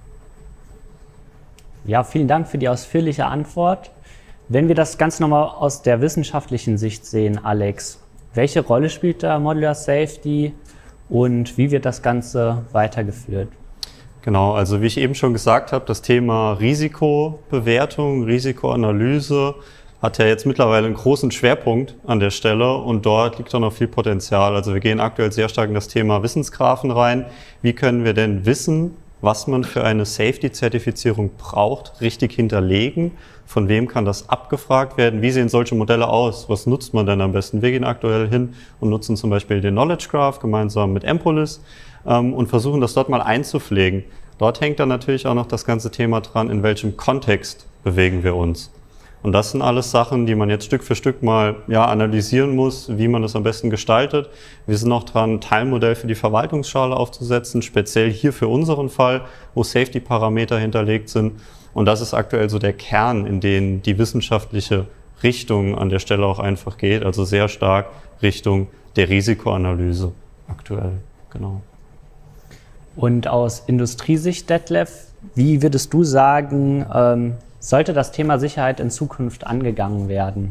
Ja, 1.85 2.03
vielen 2.03 2.29
Dank 2.29 2.49
für 2.49 2.59
die 2.59 2.69
ausführliche 2.69 3.27
Antwort. 3.27 3.91
Wenn 4.49 4.67
wir 4.67 4.75
das 4.75 4.99
Ganze 4.99 5.23
nochmal 5.23 5.45
aus 5.45 5.83
der 5.83 6.01
wissenschaftlichen 6.01 6.77
Sicht 6.77 7.07
sehen, 7.07 7.39
Alex, 7.45 8.03
welche 8.35 8.61
Rolle 8.61 8.91
spielt 8.91 9.23
da 9.23 9.39
Modular 9.39 9.75
Safety 9.75 10.53
und 11.09 11.57
wie 11.57 11.71
wird 11.71 11.85
das 11.85 12.03
Ganze 12.03 12.65
weitergeführt? 12.73 13.49
Genau, 14.29 14.53
also 14.53 14.83
wie 14.83 14.87
ich 14.89 14.99
eben 14.99 15.15
schon 15.15 15.33
gesagt 15.33 15.73
habe, 15.73 15.87
das 15.87 16.03
Thema 16.03 16.53
Risikobewertung, 16.53 18.25
Risikoanalyse 18.25 19.55
hat 20.03 20.19
ja 20.19 20.27
jetzt 20.27 20.45
mittlerweile 20.45 20.85
einen 20.85 20.97
großen 20.97 21.31
Schwerpunkt 21.31 21.95
an 22.07 22.21
der 22.21 22.29
Stelle 22.29 22.75
und 22.77 23.07
dort 23.07 23.39
liegt 23.39 23.55
auch 23.55 23.61
noch 23.61 23.73
viel 23.73 23.89
Potenzial. 23.89 24.55
Also 24.55 24.75
wir 24.75 24.81
gehen 24.81 25.01
aktuell 25.01 25.33
sehr 25.33 25.49
stark 25.49 25.69
in 25.69 25.75
das 25.75 25.89
Thema 25.89 26.23
Wissensgrafen 26.23 26.91
rein. 26.91 27.25
Wie 27.63 27.73
können 27.73 28.05
wir 28.05 28.13
denn 28.13 28.45
wissen, 28.45 28.99
was 29.23 29.47
man 29.47 29.65
für 29.65 29.83
eine 29.83 30.05
Safety-Zertifizierung 30.05 31.31
braucht, 31.39 31.99
richtig 32.03 32.35
hinterlegen? 32.35 33.13
Von 33.47 33.69
wem 33.69 33.89
kann 33.89 34.05
das 34.05 34.29
abgefragt 34.29 34.99
werden? 34.99 35.23
Wie 35.23 35.31
sehen 35.31 35.49
solche 35.49 35.75
Modelle 35.75 36.07
aus? 36.07 36.51
Was 36.51 36.67
nutzt 36.67 36.93
man 36.93 37.07
denn 37.07 37.23
am 37.23 37.33
besten? 37.33 37.63
Wir 37.63 37.71
gehen 37.71 37.83
aktuell 37.83 38.29
hin 38.29 38.55
und 38.79 38.91
nutzen 38.91 39.17
zum 39.17 39.31
Beispiel 39.31 39.63
den 39.63 39.73
Knowledge 39.73 40.09
Graph 40.11 40.39
gemeinsam 40.39 40.93
mit 40.93 41.05
Empolis 41.05 41.63
ähm, 42.07 42.33
und 42.33 42.49
versuchen 42.49 42.81
das 42.81 42.95
dort 42.95 43.09
mal 43.09 43.21
einzupflegen. 43.21 44.05
Dort 44.39 44.61
hängt 44.61 44.79
dann 44.79 44.89
natürlich 44.89 45.27
auch 45.27 45.35
noch 45.35 45.47
das 45.47 45.65
ganze 45.65 45.91
Thema 45.91 46.21
dran, 46.21 46.49
in 46.51 46.63
welchem 46.63 46.97
Kontext 46.97 47.67
bewegen 47.83 48.23
wir 48.23 48.37
uns. 48.37 48.71
Und 49.23 49.33
das 49.33 49.51
sind 49.51 49.63
alles 49.63 49.91
Sachen, 49.91 50.27
die 50.27 50.37
man 50.37 50.49
jetzt 50.49 50.65
Stück 50.65 50.85
für 50.85 50.95
Stück 50.95 51.25
mal 51.25 51.57
ja, 51.67 51.85
analysieren 51.87 52.55
muss, 52.55 52.97
wie 52.97 53.09
man 53.09 53.23
das 53.23 53.35
am 53.35 53.43
besten 53.43 53.69
gestaltet. 53.69 54.31
Wir 54.67 54.77
sind 54.77 54.89
noch 54.89 55.03
dran, 55.03 55.35
ein 55.35 55.41
Teilmodell 55.41 55.97
für 55.97 56.07
die 56.07 56.15
Verwaltungsschale 56.15 56.97
aufzusetzen, 56.97 57.63
speziell 57.63 58.13
hier 58.13 58.33
für 58.33 58.47
unseren 58.47 58.89
Fall, 58.89 59.23
wo 59.55 59.65
Safety-Parameter 59.65 60.59
hinterlegt 60.59 61.09
sind. 61.09 61.41
Und 61.75 61.87
das 61.87 62.01
ist 62.01 62.15
aktuell 62.15 62.49
so 62.49 62.61
der 62.61 62.73
Kern, 62.73 63.27
in 63.27 63.41
den 63.41 63.83
die 63.83 63.99
wissenschaftliche 63.99 64.87
Richtung 65.23 65.77
an 65.77 65.89
der 65.89 65.99
Stelle 65.99 66.25
auch 66.25 66.39
einfach 66.39 66.79
geht, 66.79 67.05
also 67.05 67.25
sehr 67.25 67.49
stark 67.49 67.87
Richtung 68.23 68.69
der 68.95 69.09
Risikoanalyse 69.09 70.13
aktuell. 70.47 70.93
Genau. 71.31 71.63
Und 72.99 73.29
aus 73.29 73.63
Industriesicht, 73.69 74.51
Detlef, 74.51 74.91
wie 75.37 75.63
würdest 75.63 75.95
du 75.95 76.03
sagen, 76.03 76.85
ähm, 76.93 77.35
sollte 77.61 77.93
das 77.93 78.11
Thema 78.11 78.41
Sicherheit 78.41 78.81
in 78.81 78.91
Zukunft 78.91 79.47
angegangen 79.47 80.09
werden? 80.09 80.51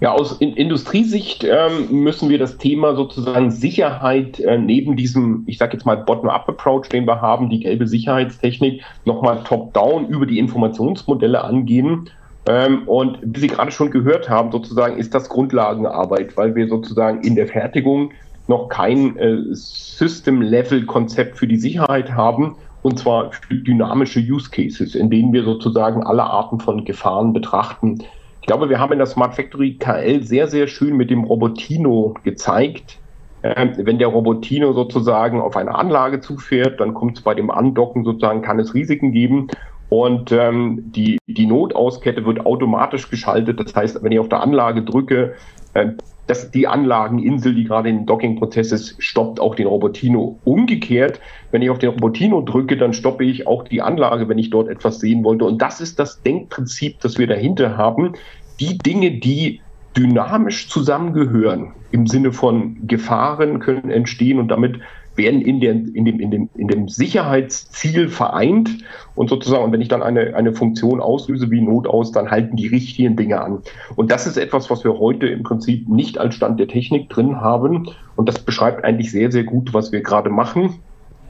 Ja, 0.00 0.10
aus 0.10 0.32
in 0.40 0.54
Industriesicht 0.54 1.44
ähm, 1.44 2.02
müssen 2.02 2.28
wir 2.28 2.40
das 2.40 2.58
Thema 2.58 2.96
sozusagen 2.96 3.52
Sicherheit 3.52 4.40
äh, 4.40 4.58
neben 4.58 4.96
diesem, 4.96 5.44
ich 5.46 5.58
sage 5.58 5.74
jetzt 5.74 5.86
mal 5.86 5.96
Bottom-up-Approach, 5.96 6.88
den 6.88 7.06
wir 7.06 7.20
haben, 7.20 7.48
die 7.48 7.60
gelbe 7.60 7.86
Sicherheitstechnik, 7.86 8.82
nochmal 9.04 9.44
top-down 9.44 10.08
über 10.08 10.26
die 10.26 10.40
Informationsmodelle 10.40 11.44
angehen. 11.44 12.10
Ähm, 12.46 12.88
und 12.88 13.18
wie 13.22 13.38
Sie 13.38 13.46
gerade 13.46 13.70
schon 13.70 13.92
gehört 13.92 14.28
haben, 14.28 14.50
sozusagen 14.50 14.98
ist 14.98 15.14
das 15.14 15.28
Grundlagenarbeit, 15.28 16.36
weil 16.36 16.56
wir 16.56 16.66
sozusagen 16.66 17.22
in 17.22 17.36
der 17.36 17.46
Fertigung 17.46 18.10
noch 18.48 18.68
kein 18.68 19.16
äh, 19.16 19.38
System-Level-Konzept 19.50 21.36
für 21.36 21.46
die 21.46 21.58
Sicherheit 21.58 22.12
haben, 22.12 22.56
und 22.82 22.98
zwar 22.98 23.30
für 23.32 23.54
dynamische 23.54 24.20
Use 24.20 24.50
Cases, 24.50 24.94
in 24.94 25.08
denen 25.08 25.32
wir 25.32 25.44
sozusagen 25.44 26.02
alle 26.02 26.24
Arten 26.24 26.58
von 26.58 26.84
Gefahren 26.84 27.32
betrachten. 27.32 27.98
Ich 28.40 28.46
glaube, 28.46 28.68
wir 28.68 28.80
haben 28.80 28.92
in 28.92 28.98
der 28.98 29.06
Smart 29.06 29.34
Factory 29.34 29.74
KL 29.74 30.22
sehr, 30.24 30.48
sehr 30.48 30.66
schön 30.66 30.96
mit 30.96 31.10
dem 31.10 31.22
Robotino 31.22 32.14
gezeigt. 32.24 32.98
Äh, 33.42 33.68
wenn 33.76 33.98
der 33.98 34.08
Robotino 34.08 34.72
sozusagen 34.72 35.40
auf 35.40 35.56
eine 35.56 35.74
Anlage 35.74 36.20
zufährt, 36.20 36.80
dann 36.80 36.92
kommt 36.92 37.18
es 37.18 37.24
bei 37.24 37.34
dem 37.34 37.50
Andocken 37.50 38.04
sozusagen, 38.04 38.42
kann 38.42 38.58
es 38.58 38.74
Risiken 38.74 39.12
geben. 39.12 39.46
Und 39.88 40.32
ähm, 40.32 40.90
die, 40.92 41.18
die 41.26 41.46
Notauskette 41.46 42.24
wird 42.24 42.46
automatisch 42.46 43.10
geschaltet. 43.10 43.60
Das 43.60 43.76
heißt, 43.76 44.02
wenn 44.02 44.10
ich 44.10 44.18
auf 44.18 44.28
der 44.28 44.40
Anlage 44.40 44.82
drücke, 44.82 45.34
äh, 45.74 45.90
dass 46.32 46.50
die 46.50 46.66
Anlageninsel, 46.66 47.54
die 47.54 47.64
gerade 47.64 47.90
im 47.90 48.06
Docking-Prozess 48.06 48.72
ist, 48.72 48.94
stoppt 49.02 49.38
auch 49.38 49.54
den 49.54 49.66
Robotino. 49.66 50.38
Umgekehrt, 50.44 51.20
wenn 51.50 51.60
ich 51.60 51.68
auf 51.68 51.78
den 51.78 51.90
Robotino 51.90 52.40
drücke, 52.40 52.78
dann 52.78 52.94
stoppe 52.94 53.22
ich 53.22 53.46
auch 53.46 53.64
die 53.64 53.82
Anlage, 53.82 54.30
wenn 54.30 54.38
ich 54.38 54.48
dort 54.48 54.70
etwas 54.70 54.98
sehen 54.98 55.24
wollte. 55.24 55.44
Und 55.44 55.60
das 55.60 55.82
ist 55.82 55.98
das 55.98 56.22
Denkprinzip, 56.22 57.00
das 57.00 57.18
wir 57.18 57.26
dahinter 57.26 57.76
haben. 57.76 58.14
Die 58.60 58.78
Dinge, 58.78 59.10
die 59.10 59.60
dynamisch 59.94 60.70
zusammengehören, 60.70 61.72
im 61.90 62.06
Sinne 62.06 62.32
von 62.32 62.86
Gefahren 62.86 63.58
können 63.58 63.90
entstehen 63.90 64.38
und 64.38 64.48
damit 64.48 64.80
werden 65.16 65.42
in, 65.42 65.60
der, 65.60 65.72
in, 65.72 66.04
dem, 66.04 66.20
in, 66.20 66.30
dem, 66.30 66.48
in 66.54 66.68
dem 66.68 66.88
Sicherheitsziel 66.88 68.08
vereint 68.08 68.70
und 69.14 69.28
sozusagen, 69.28 69.64
und 69.64 69.72
wenn 69.72 69.80
ich 69.80 69.88
dann 69.88 70.02
eine, 70.02 70.34
eine 70.34 70.54
Funktion 70.54 71.00
auslöse 71.00 71.50
wie 71.50 71.60
Not 71.60 71.86
aus, 71.86 72.12
dann 72.12 72.30
halten 72.30 72.56
die 72.56 72.66
richtigen 72.66 73.16
Dinge 73.16 73.40
an. 73.40 73.58
Und 73.96 74.10
das 74.10 74.26
ist 74.26 74.36
etwas, 74.36 74.70
was 74.70 74.84
wir 74.84 74.98
heute 74.98 75.26
im 75.26 75.42
Prinzip 75.42 75.88
nicht 75.88 76.18
als 76.18 76.34
Stand 76.34 76.58
der 76.58 76.68
Technik 76.68 77.10
drin 77.10 77.40
haben. 77.40 77.90
Und 78.16 78.28
das 78.28 78.38
beschreibt 78.38 78.84
eigentlich 78.84 79.10
sehr, 79.10 79.30
sehr 79.30 79.44
gut, 79.44 79.74
was 79.74 79.92
wir 79.92 80.02
gerade 80.02 80.30
machen. 80.30 80.80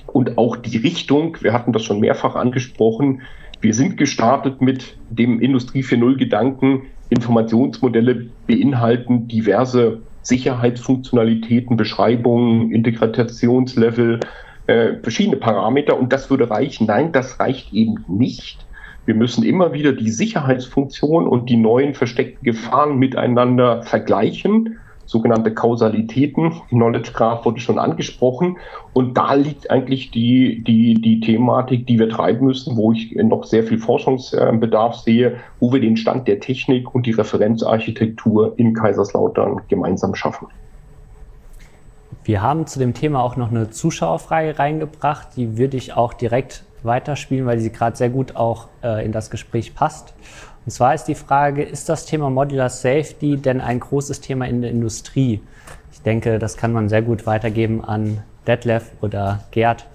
Und 0.06 0.38
auch 0.38 0.56
die 0.56 0.76
Richtung, 0.76 1.38
wir 1.40 1.52
hatten 1.52 1.72
das 1.72 1.84
schon 1.84 2.00
mehrfach 2.00 2.34
angesprochen, 2.34 3.22
wir 3.62 3.74
sind 3.74 3.96
gestartet 3.96 4.60
mit 4.60 4.96
dem 5.08 5.40
Industrie 5.40 5.82
4.0 5.82 6.16
Gedanken. 6.16 6.82
Informationsmodelle 7.10 8.26
beinhalten 8.48 9.28
diverse 9.28 10.02
Sicherheitsfunktionalitäten, 10.22 11.76
Beschreibungen, 11.76 12.70
Integrationslevel, 12.72 14.20
äh, 14.66 14.94
verschiedene 15.02 15.36
Parameter 15.36 15.98
und 15.98 16.12
das 16.12 16.30
würde 16.30 16.48
reichen. 16.48 16.86
Nein, 16.86 17.12
das 17.12 17.40
reicht 17.40 17.72
eben 17.72 18.04
nicht. 18.08 18.64
Wir 19.04 19.14
müssen 19.14 19.44
immer 19.44 19.72
wieder 19.72 19.92
die 19.92 20.10
Sicherheitsfunktion 20.10 21.26
und 21.26 21.50
die 21.50 21.56
neuen 21.56 21.94
versteckten 21.94 22.44
Gefahren 22.44 22.98
miteinander 22.98 23.82
vergleichen 23.82 24.78
sogenannte 25.06 25.52
Kausalitäten. 25.52 26.52
Knowledge 26.68 27.12
Graph 27.12 27.44
wurde 27.44 27.60
schon 27.60 27.78
angesprochen. 27.78 28.56
Und 28.92 29.16
da 29.16 29.34
liegt 29.34 29.70
eigentlich 29.70 30.10
die, 30.10 30.62
die, 30.64 30.94
die 30.94 31.20
Thematik, 31.20 31.86
die 31.86 31.98
wir 31.98 32.08
treiben 32.08 32.46
müssen, 32.46 32.76
wo 32.76 32.92
ich 32.92 33.14
noch 33.16 33.44
sehr 33.44 33.64
viel 33.64 33.78
Forschungsbedarf 33.78 34.96
sehe, 34.96 35.36
wo 35.60 35.72
wir 35.72 35.80
den 35.80 35.96
Stand 35.96 36.28
der 36.28 36.40
Technik 36.40 36.94
und 36.94 37.06
die 37.06 37.12
Referenzarchitektur 37.12 38.58
in 38.58 38.74
Kaiserslautern 38.74 39.60
gemeinsam 39.68 40.14
schaffen. 40.14 40.48
Wir 42.24 42.40
haben 42.40 42.66
zu 42.66 42.78
dem 42.78 42.94
Thema 42.94 43.22
auch 43.22 43.36
noch 43.36 43.50
eine 43.50 43.70
Zuschauerfrage 43.70 44.58
reingebracht. 44.58 45.28
Die 45.36 45.58
würde 45.58 45.76
ich 45.76 45.94
auch 45.94 46.12
direkt 46.12 46.64
weiterspielen, 46.84 47.46
weil 47.46 47.58
sie 47.58 47.72
gerade 47.72 47.96
sehr 47.96 48.10
gut 48.10 48.36
auch 48.36 48.68
äh, 48.82 49.04
in 49.04 49.12
das 49.12 49.30
Gespräch 49.30 49.74
passt. 49.74 50.14
Und 50.64 50.70
zwar 50.70 50.94
ist 50.94 51.04
die 51.04 51.14
Frage, 51.14 51.62
ist 51.62 51.88
das 51.88 52.06
Thema 52.06 52.30
Modular 52.30 52.70
Safety 52.70 53.36
denn 53.36 53.60
ein 53.60 53.80
großes 53.80 54.20
Thema 54.20 54.46
in 54.46 54.62
der 54.62 54.70
Industrie? 54.70 55.40
Ich 55.92 56.00
denke, 56.02 56.38
das 56.38 56.56
kann 56.56 56.72
man 56.72 56.88
sehr 56.88 57.02
gut 57.02 57.26
weitergeben 57.26 57.84
an 57.84 58.22
Detlef 58.46 58.84
oder 59.00 59.44
Gerd. 59.50 59.86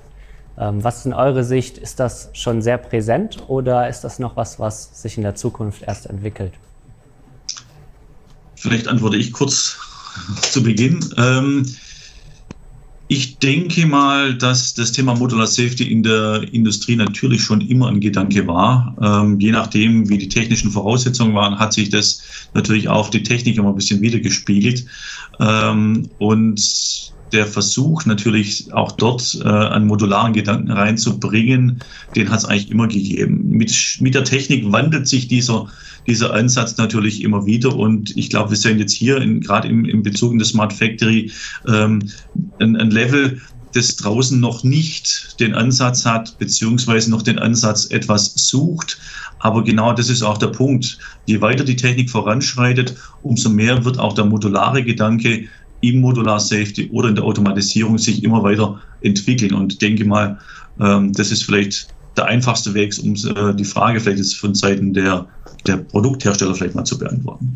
Ähm, 0.57 0.83
was 0.83 0.99
ist 0.99 1.05
in 1.05 1.13
eurer 1.13 1.43
Sicht? 1.43 1.77
Ist 1.77 1.99
das 1.99 2.29
schon 2.33 2.61
sehr 2.61 2.77
präsent 2.77 3.43
oder 3.47 3.87
ist 3.87 4.01
das 4.01 4.19
noch 4.19 4.35
was, 4.35 4.59
was 4.59 5.01
sich 5.01 5.17
in 5.17 5.23
der 5.23 5.35
Zukunft 5.35 5.83
erst 5.83 6.07
entwickelt? 6.07 6.53
Vielleicht 8.55 8.87
antworte 8.87 9.17
ich 9.17 9.31
kurz 9.31 9.77
zu 10.41 10.63
Beginn. 10.63 10.99
Ähm, 11.17 11.65
ich 13.09 13.39
denke 13.39 13.87
mal, 13.87 14.37
dass 14.37 14.73
das 14.73 14.91
Thema 14.91 15.15
Modular 15.15 15.47
Safety 15.47 15.89
in 15.89 16.03
der 16.03 16.43
Industrie 16.51 16.97
natürlich 16.97 17.41
schon 17.41 17.61
immer 17.61 17.87
ein 17.87 18.01
Gedanke 18.01 18.45
war. 18.47 18.95
Ähm, 19.01 19.39
je 19.39 19.51
nachdem, 19.51 20.09
wie 20.09 20.17
die 20.17 20.27
technischen 20.27 20.71
Voraussetzungen 20.71 21.33
waren, 21.33 21.57
hat 21.57 21.71
sich 21.71 21.89
das 21.89 22.21
natürlich 22.53 22.89
auch 22.89 23.09
die 23.09 23.23
Technik 23.23 23.57
immer 23.57 23.69
ein 23.69 23.75
bisschen 23.75 24.01
wiedergespiegelt. 24.01 24.85
Ähm, 25.39 26.09
und 26.17 27.16
der 27.31 27.45
Versuch 27.45 28.05
natürlich 28.05 28.73
auch 28.73 28.93
dort 28.93 29.39
äh, 29.43 29.47
einen 29.47 29.87
modularen 29.87 30.33
Gedanken 30.33 30.71
reinzubringen, 30.71 31.79
den 32.15 32.29
hat 32.29 32.39
es 32.39 32.45
eigentlich 32.45 32.71
immer 32.71 32.87
gegeben. 32.87 33.49
Mit, 33.49 33.97
mit 33.99 34.15
der 34.15 34.23
Technik 34.23 34.71
wandelt 34.71 35.07
sich 35.07 35.27
dieser, 35.27 35.67
dieser 36.07 36.33
Ansatz 36.33 36.77
natürlich 36.77 37.23
immer 37.23 37.45
wieder 37.45 37.75
und 37.75 38.15
ich 38.15 38.29
glaube, 38.29 38.51
wir 38.51 38.57
sehen 38.57 38.79
jetzt 38.79 38.93
hier 38.93 39.19
gerade 39.39 39.67
im, 39.67 39.85
im 39.85 40.03
Bezug 40.03 40.33
in 40.33 40.39
das 40.39 40.49
Smart 40.49 40.73
Factory 40.73 41.31
ähm, 41.67 42.09
ein, 42.59 42.75
ein 42.77 42.91
Level, 42.91 43.41
das 43.73 43.95
draußen 43.97 44.39
noch 44.39 44.63
nicht 44.63 45.39
den 45.39 45.53
Ansatz 45.53 46.05
hat, 46.05 46.37
beziehungsweise 46.39 47.11
noch 47.11 47.21
den 47.21 47.39
Ansatz 47.39 47.85
etwas 47.85 48.33
sucht. 48.35 48.97
Aber 49.39 49.63
genau 49.63 49.93
das 49.93 50.09
ist 50.09 50.23
auch 50.23 50.37
der 50.37 50.47
Punkt. 50.47 50.97
Je 51.25 51.41
weiter 51.41 51.63
die 51.63 51.75
Technik 51.75 52.09
voranschreitet, 52.09 52.95
umso 53.21 53.49
mehr 53.49 53.85
wird 53.85 53.99
auch 53.99 54.13
der 54.13 54.25
modulare 54.25 54.83
Gedanke 54.83 55.47
im 55.81 56.01
Modular 56.01 56.39
Safety 56.39 56.89
oder 56.91 57.09
in 57.09 57.15
der 57.15 57.23
Automatisierung 57.23 57.97
sich 57.97 58.23
immer 58.23 58.43
weiter 58.43 58.81
entwickeln. 59.01 59.53
Und 59.53 59.73
ich 59.73 59.79
denke 59.79 60.05
mal, 60.05 60.39
ähm, 60.79 61.13
das 61.13 61.31
ist 61.31 61.43
vielleicht 61.43 61.87
der 62.17 62.25
einfachste 62.25 62.73
Weg, 62.73 62.93
um 63.03 63.13
äh, 63.13 63.53
die 63.55 63.65
Frage 63.65 63.99
vielleicht 63.99 64.17
jetzt 64.17 64.35
von 64.35 64.55
Seiten 64.55 64.93
der, 64.93 65.27
der 65.67 65.77
Produkthersteller 65.77 66.55
vielleicht 66.55 66.75
mal 66.75 66.83
zu 66.83 66.97
beantworten. 66.97 67.53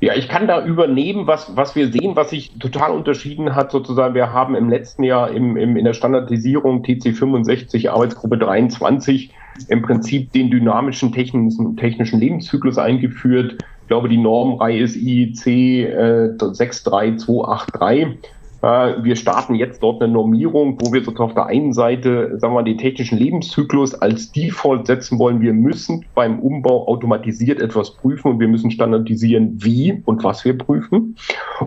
Ja, 0.00 0.14
ich 0.14 0.28
kann 0.28 0.46
da 0.46 0.64
übernehmen, 0.64 1.26
was, 1.26 1.56
was 1.56 1.74
wir 1.74 1.90
sehen, 1.90 2.14
was 2.14 2.30
sich 2.30 2.56
total 2.60 2.92
unterschieden 2.92 3.56
hat. 3.56 3.72
Sozusagen, 3.72 4.14
wir 4.14 4.32
haben 4.32 4.54
im 4.54 4.68
letzten 4.68 5.02
Jahr 5.02 5.30
im, 5.32 5.56
im, 5.56 5.76
in 5.76 5.84
der 5.84 5.92
Standardisierung 5.94 6.84
TC 6.84 7.16
65 7.16 7.90
Arbeitsgruppe 7.90 8.38
23 8.38 9.32
im 9.68 9.82
Prinzip 9.82 10.32
den 10.32 10.52
dynamischen 10.52 11.12
technischen, 11.12 11.76
technischen 11.76 12.20
Lebenszyklus 12.20 12.78
eingeführt. 12.78 13.58
Ich 13.88 13.90
glaube, 13.90 14.10
die 14.10 14.18
Normreihe 14.18 14.80
ist 14.80 14.96
IEC 14.96 15.46
äh, 15.46 16.36
63283. 16.36 18.18
Äh, 18.60 19.02
wir 19.02 19.16
starten 19.16 19.54
jetzt 19.54 19.82
dort 19.82 20.02
eine 20.02 20.12
Normierung, 20.12 20.76
wo 20.78 20.92
wir 20.92 21.00
sozusagen 21.00 21.30
auf 21.30 21.34
der 21.34 21.46
einen 21.46 21.72
Seite, 21.72 22.38
sagen 22.38 22.52
wir 22.52 22.60
mal, 22.60 22.64
den 22.64 22.76
technischen 22.76 23.16
Lebenszyklus 23.16 23.94
als 23.94 24.30
Default 24.30 24.86
setzen 24.86 25.18
wollen. 25.18 25.40
Wir 25.40 25.54
müssen 25.54 26.04
beim 26.14 26.38
Umbau 26.38 26.86
automatisiert 26.86 27.62
etwas 27.62 27.94
prüfen 27.94 28.32
und 28.32 28.40
wir 28.40 28.48
müssen 28.48 28.70
standardisieren, 28.70 29.54
wie 29.56 30.02
und 30.04 30.22
was 30.22 30.44
wir 30.44 30.58
prüfen. 30.58 31.16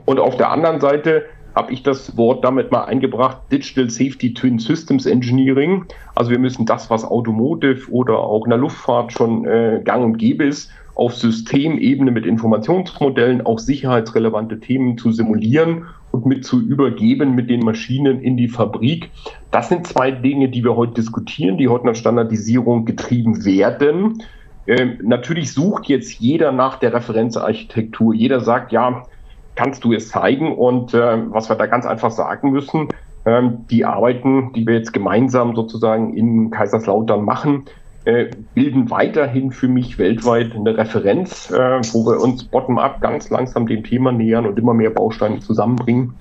Und 0.06 0.20
auf 0.20 0.38
der 0.38 0.52
anderen 0.52 0.80
Seite 0.80 1.24
habe 1.56 1.74
ich 1.74 1.82
das 1.82 2.16
Wort 2.18 2.46
damit 2.46 2.72
mal 2.72 2.84
eingebracht, 2.84 3.38
Digital 3.52 3.90
Safety 3.90 4.36
Twin 4.36 4.60
Systems 4.60 5.08
Engineering. 5.08 5.86
Also 6.14 6.30
wir 6.30 6.38
müssen 6.38 6.68
das, 6.68 6.92
was 6.92 7.04
Automotive 7.04 7.90
oder 7.92 8.20
auch 8.20 8.46
in 8.46 8.52
der 8.52 8.60
Luftfahrt 8.60 9.12
schon 9.12 9.46
äh, 9.46 9.82
gang 9.84 10.04
und 10.06 10.18
gäbe 10.18 10.44
ist, 10.44 10.70
auf 10.95 11.15
Systemebene 11.15 12.12
mit 12.12 12.25
Informationsmodellen 12.25 13.45
auch 13.45 13.60
sicherheitsrelevante 13.60 14.60
Themen 14.60 14.97
zu 14.97 15.12
simulieren 15.12 15.86
und 16.12 16.25
mit 16.25 16.45
zu 16.45 16.60
übergeben 16.60 17.36
mit 17.36 17.49
den 17.49 17.62
Maschinen 17.62 18.21
in 18.21 18.38
die 18.38 18.47
Fabrik. 18.47 19.10
Das 19.51 19.69
sind 19.69 19.88
zwei 19.88 20.12
Dinge, 20.12 20.49
die 20.49 20.63
wir 20.63 20.75
heute 20.75 20.93
diskutieren, 20.93 21.58
die 21.58 21.67
heute 21.67 21.88
nach 21.88 21.95
Standardisierung 21.95 22.86
getrieben 22.86 23.45
werden. 23.45 24.21
Ähm, 24.67 24.99
natürlich 25.01 25.54
sucht 25.54 25.88
jetzt 25.88 26.19
jeder 26.19 26.51
nach 26.51 26.77
der 26.77 26.93
Referenzarchitektur. 26.93 28.13
Jeder 28.13 28.41
sagt, 28.41 28.71
ja, 28.71 29.04
kannst 29.56 29.84
du 29.84 29.93
es 29.93 30.10
zeigen? 30.10 30.56
Und 30.56 30.93
äh, 30.93 31.17
was 31.32 31.49
wir 31.49 31.56
da 31.56 31.65
ganz 31.65 31.86
einfach 31.86 32.12
sagen 32.12 32.51
müssen, 32.51 32.89
ähm, 33.25 33.65
die 33.69 33.86
Arbeiten, 33.86 34.54
die 34.54 34.65
wir 34.65 34.75
jetzt 34.75 34.93
gemeinsam 34.93 35.56
sozusagen 35.56 36.15
in 36.15 36.51
Kaiserslautern 36.51 37.23
machen, 37.23 37.65
bilden 38.04 38.90
weiterhin 38.90 39.52
für 39.52 39.68
mich 39.68 40.00
weltweit 40.00 40.56
eine 40.56 40.76
Referenz, 40.76 41.52
äh, 41.52 41.82
wo 41.94 42.06
wir 42.06 42.20
uns 42.22 42.44
bottom-up 42.44 43.00
ganz 43.02 43.30
langsam 43.30 43.68
dem 43.68 43.84
Thema 43.84 44.12
nähern 44.12 44.46
und 44.46 44.58
immer 44.58 44.74
mehr 44.74 44.90
Bausteine 44.90 45.40
zusammenbringen. 45.40 46.16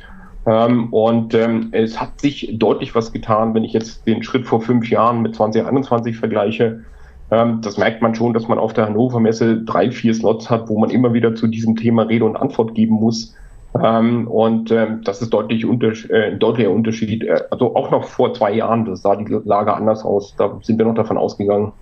Ähm, 0.47 0.93
und 0.93 1.35
ähm, 1.35 1.69
es 1.73 2.01
hat 2.01 2.21
sich 2.21 2.55
deutlich 2.59 2.95
was 2.95 3.12
getan, 3.12 3.55
wenn 3.55 3.64
ich 3.64 3.73
jetzt 3.73 4.07
den 4.07 4.23
Schritt 4.23 4.47
vor 4.47 4.61
fünf 4.61 4.90
Jahren 4.90 5.23
mit 5.23 5.35
2021 5.35 6.16
vergleiche. 6.16 6.85
Ähm, 7.31 7.61
das 7.62 7.79
merkt 7.79 8.03
man 8.03 8.14
schon, 8.14 8.33
dass 8.33 8.49
man 8.49 8.59
auf 8.59 8.73
der 8.73 8.87
Hannover 8.87 9.21
Messe 9.21 9.62
drei, 9.62 9.90
vier 9.90 10.14
Slots 10.14 10.51
hat, 10.51 10.69
wo 10.69 10.79
man 10.79 10.90
immer 10.90 11.12
wieder 11.12 11.35
zu 11.35 11.47
diesem 11.47 11.77
Thema 11.77 12.03
Rede 12.03 12.25
und 12.25 12.37
Antwort 12.37 12.75
geben 12.75 12.95
muss. 12.95 13.35
Ähm, 13.78 14.26
und 14.26 14.70
ähm, 14.72 15.02
das 15.04 15.22
ist 15.22 15.30
deutlich 15.30 15.64
unter, 15.64 15.92
äh, 16.11 16.37
deutlicher 16.37 16.70
Unterschied. 16.70 17.22
Äh, 17.22 17.42
also 17.50 17.76
auch 17.76 17.90
noch 17.90 18.04
vor 18.04 18.35
zwei 18.35 18.52
Jahren, 18.52 18.85
das 18.85 19.02
sah 19.02 19.16
die 19.16 19.33
Lage 19.44 19.72
anders 19.72 20.04
aus. 20.04 20.35
Da 20.37 20.59
sind 20.62 20.78
wir 20.78 20.87
noch 20.87 20.94
davon 20.94 21.16
ausgegangen, 21.16 21.72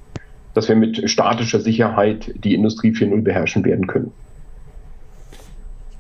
dass 0.55 0.69
wir 0.69 0.77
mit 0.77 1.09
statischer 1.11 1.61
Sicherheit 1.61 2.33
die 2.37 2.55
Industrie 2.55 2.91
4.0 2.91 3.23
beherrschen 3.23 3.65
werden 3.65 3.87
können. 3.87 4.13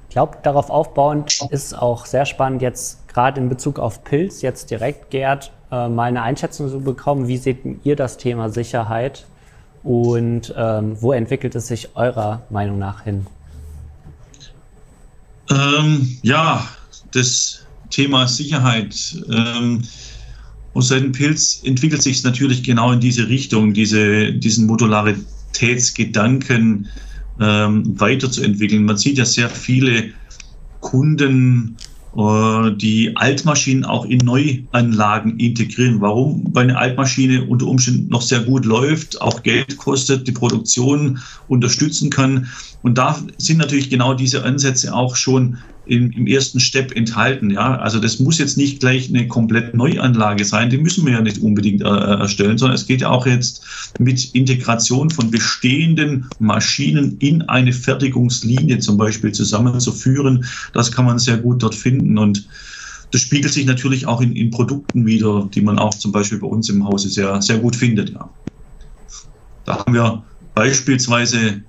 Ich 0.09 0.14
glaube, 0.14 0.38
darauf 0.42 0.70
aufbauend 0.70 1.46
ist 1.51 1.81
auch 1.81 2.07
sehr 2.07 2.24
spannend, 2.24 2.62
jetzt 2.62 3.07
gerade 3.09 3.40
in 3.40 3.48
Bezug 3.48 3.79
auf 3.79 4.05
Pilz, 4.05 4.42
jetzt 4.42 4.70
direkt, 4.70 5.11
Gerd, 5.11 5.53
äh, 5.70 5.88
mal 5.88 6.05
eine 6.05 6.22
Einschätzung 6.22 6.68
zu 6.68 6.81
bekommen. 6.81 7.29
Wie 7.29 7.37
seht 7.37 7.59
ihr 7.85 7.94
das 7.94 8.16
Thema 8.16 8.48
Sicherheit 8.48 9.27
und 9.83 10.55
ähm, 10.57 10.96
wo 11.01 11.12
entwickelt 11.12 11.55
es 11.55 11.68
sich 11.68 11.94
eurer 11.94 12.42
Meinung 12.51 12.79
nach 12.79 13.05
hin? 13.05 13.27
Ähm, 15.51 16.19
ja, 16.23 16.69
das 17.13 17.65
Thema 17.91 18.27
Sicherheit. 18.29 18.95
Ähm, 19.31 19.83
aus 20.75 20.89
Seiten 20.89 21.13
Pilz 21.13 21.63
entwickelt 21.65 22.03
sich 22.03 22.19
es 22.19 22.25
natürlich 22.25 22.63
genau 22.63 22.93
in 22.93 23.01
diese 23.01 23.27
Richtung, 23.29 23.73
diese, 23.73 24.33
diesen 24.33 24.67
Modularitätsgedanken 24.67 26.89
ähm, 27.41 27.99
weiterzuentwickeln. 27.99 28.85
Man 28.85 28.99
sieht 28.99 29.17
ja 29.19 29.25
sehr 29.25 29.49
viele 29.49 30.11
Kunden, 30.81 31.77
die 32.14 33.12
Altmaschinen 33.14 33.85
auch 33.85 34.05
in 34.05 34.18
Neuanlagen 34.18 35.38
integrieren. 35.38 36.01
Warum? 36.01 36.49
Weil 36.53 36.64
eine 36.64 36.79
Altmaschine 36.79 37.44
unter 37.44 37.66
Umständen 37.66 38.09
noch 38.09 38.23
sehr 38.23 38.40
gut 38.40 38.64
läuft, 38.64 39.21
auch 39.21 39.42
Geld 39.42 39.77
kostet, 39.77 40.27
die 40.27 40.33
Produktion 40.33 41.21
unterstützen 41.49 42.11
kann. 42.11 42.49
Und 42.83 42.97
da 42.99 43.21
sind 43.37 43.59
natürlich 43.59 43.90
genau 43.90 44.14
diese 44.14 44.42
Ansätze 44.42 44.94
auch 44.94 45.16
schon 45.16 45.59
im, 45.88 46.11
im, 46.12 46.27
ersten 46.27 46.61
Step 46.61 46.94
enthalten. 46.94 47.51
Ja, 47.51 47.77
also 47.77 47.98
das 47.98 48.18
muss 48.18 48.38
jetzt 48.38 48.57
nicht 48.57 48.81
gleich 48.81 49.09
eine 49.09 49.27
komplett 49.27 49.74
Neuanlage 49.74 50.44
sein. 50.44 50.70
Die 50.70 50.79
müssen 50.79 51.05
wir 51.07 51.14
ja 51.14 51.20
nicht 51.20 51.38
unbedingt 51.38 51.83
äh, 51.83 51.87
erstellen, 51.87 52.59
sondern 52.59 52.77
es 52.77 52.87
geht 52.87 53.01
ja 53.01 53.11
auch 53.11 53.27
jetzt 53.27 53.64
mit 53.98 54.35
Integration 54.35 55.11
von 55.11 55.31
bestehenden 55.31 56.27
Maschinen 56.38 57.16
in 57.18 57.42
eine 57.42 57.72
Fertigungslinie 57.72 58.79
zum 58.79 58.96
Beispiel 58.96 59.33
zusammenzuführen. 59.33 60.44
Das 60.72 60.92
kann 60.92 61.05
man 61.05 61.18
sehr 61.18 61.38
gut 61.38 61.62
dort 61.62 61.74
finden 61.74 62.18
und 62.18 62.46
das 63.11 63.22
spiegelt 63.22 63.53
sich 63.53 63.64
natürlich 63.64 64.07
auch 64.07 64.20
in, 64.20 64.37
in 64.37 64.51
Produkten 64.51 65.07
wieder, 65.07 65.48
die 65.55 65.62
man 65.62 65.79
auch 65.79 65.94
zum 65.94 66.12
Beispiel 66.12 66.38
bei 66.38 66.46
uns 66.46 66.68
im 66.68 66.85
Hause 66.85 67.09
sehr, 67.09 67.40
sehr 67.40 67.59
gut 67.59 67.74
findet. 67.74 68.11
Ja. 68.11 68.29
Da 69.64 69.79
haben 69.79 69.94
wir 69.94 70.22
beispielsweise 70.55 71.62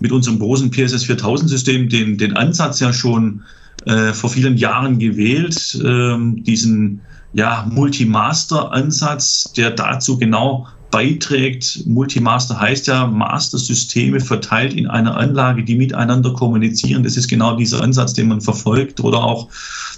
mit 0.00 0.12
unserem 0.12 0.38
großen 0.38 0.70
PSS 0.70 1.04
4000 1.04 1.48
System 1.48 1.88
den, 1.88 2.18
den 2.18 2.36
Ansatz 2.36 2.80
ja 2.80 2.92
schon 2.92 3.42
äh, 3.86 4.12
vor 4.12 4.30
vielen 4.30 4.56
Jahren 4.56 4.98
gewählt, 4.98 5.78
äh, 5.82 6.16
diesen 6.42 7.00
ja, 7.32 7.66
Multimaster-Ansatz, 7.70 9.52
der 9.56 9.70
dazu 9.70 10.18
genau 10.18 10.66
beiträgt. 10.92 11.84
Multimaster 11.86 12.60
heißt 12.60 12.86
ja 12.86 13.06
Master-Systeme 13.06 14.20
verteilt 14.20 14.74
in 14.74 14.86
einer 14.86 15.16
Anlage, 15.16 15.64
die 15.64 15.74
miteinander 15.74 16.32
kommunizieren. 16.34 17.02
Das 17.02 17.16
ist 17.16 17.28
genau 17.28 17.56
dieser 17.56 17.82
Ansatz, 17.82 18.12
den 18.12 18.28
man 18.28 18.40
verfolgt. 18.40 19.00
Oder 19.00 19.24
auch 19.24 19.48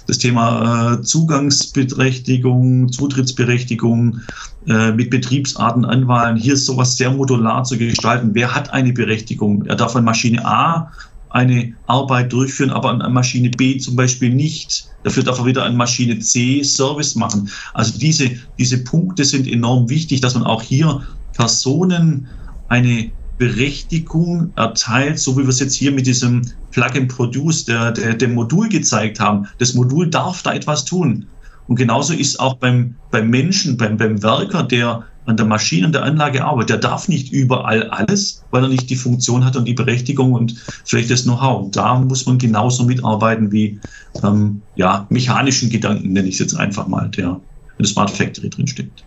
das 0.07 0.17
Thema 0.17 0.93
äh, 0.93 1.01
Zugangsberechtigung, 1.01 2.91
Zutrittsberechtigung 2.91 4.21
äh, 4.67 4.93
mit 4.93 5.09
Betriebsarten 5.09 5.83
anwahlen. 5.83 6.37
Hier 6.37 6.53
ist 6.53 6.65
sowas 6.65 6.95
sehr 6.95 7.11
modular 7.11 7.65
zu 7.65 7.77
gestalten. 7.77 8.29
Wer 8.33 8.55
hat 8.55 8.71
eine 8.71 8.93
Berechtigung? 8.93 9.65
Er 9.65 9.75
darf 9.75 9.95
an 9.95 10.05
Maschine 10.05 10.45
A 10.45 10.91
eine 11.35 11.73
Arbeit 11.87 12.31
durchführen, 12.31 12.69
aber 12.69 12.91
an 12.91 13.13
Maschine 13.13 13.49
B 13.49 13.77
zum 13.77 13.97
Beispiel 13.97 14.29
nicht. 14.29 14.87
Dafür 15.03 15.23
darf 15.23 15.37
er 15.39 15.45
wieder 15.45 15.65
an 15.65 15.75
Maschine 15.75 16.17
C 16.19 16.63
Service 16.63 17.13
machen. 17.15 17.49
Also 17.73 17.99
diese, 17.99 18.31
diese 18.57 18.77
Punkte 18.85 19.25
sind 19.25 19.45
enorm 19.45 19.89
wichtig, 19.89 20.21
dass 20.21 20.33
man 20.33 20.45
auch 20.45 20.61
hier 20.61 21.01
Personen 21.33 22.27
eine 22.69 23.11
Berechtigung 23.37 24.53
erteilt, 24.55 25.19
so 25.19 25.37
wie 25.37 25.41
wir 25.41 25.49
es 25.49 25.59
jetzt 25.59 25.75
hier 25.75 25.91
mit 25.91 26.07
diesem 26.07 26.41
Plug 26.71 26.95
and 26.95 27.09
Produce, 27.09 27.65
der, 27.65 27.91
der, 27.91 28.13
dem 28.13 28.33
Modul 28.33 28.69
gezeigt 28.69 29.19
haben. 29.19 29.45
Das 29.57 29.73
Modul 29.73 30.09
darf 30.09 30.41
da 30.41 30.53
etwas 30.53 30.85
tun. 30.85 31.25
Und 31.67 31.75
genauso 31.75 32.13
ist 32.13 32.39
auch 32.39 32.53
beim, 32.55 32.95
beim 33.11 33.29
Menschen, 33.29 33.75
beim, 33.75 33.97
beim 33.97 34.23
Werker, 34.23 34.63
der 34.63 35.03
an 35.25 35.37
der 35.37 35.45
Maschine, 35.45 35.87
an 35.87 35.91
der 35.91 36.03
Anlage 36.03 36.43
arbeitet, 36.43 36.69
der 36.69 36.77
darf 36.77 37.07
nicht 37.07 37.31
überall 37.31 37.89
alles, 37.89 38.43
weil 38.51 38.63
er 38.63 38.69
nicht 38.69 38.89
die 38.89 38.95
Funktion 38.95 39.43
hat 39.43 39.55
und 39.55 39.65
die 39.65 39.73
Berechtigung 39.73 40.33
und 40.33 40.55
vielleicht 40.85 41.09
das 41.09 41.23
Know-how. 41.23 41.63
Und 41.63 41.75
da 41.75 41.95
muss 41.99 42.25
man 42.25 42.37
genauso 42.37 42.83
mitarbeiten 42.83 43.51
wie 43.51 43.79
ähm, 44.23 44.61
ja, 44.75 45.07
mechanischen 45.09 45.69
Gedanken, 45.69 46.13
nenne 46.13 46.27
ich 46.27 46.35
es 46.35 46.39
jetzt 46.39 46.55
einfach 46.55 46.87
mal, 46.87 47.09
der 47.09 47.39
in 47.77 47.83
der 47.83 47.87
Smart 47.87 48.11
Factory 48.11 48.49
drin 48.49 48.67
steckt. 48.67 49.03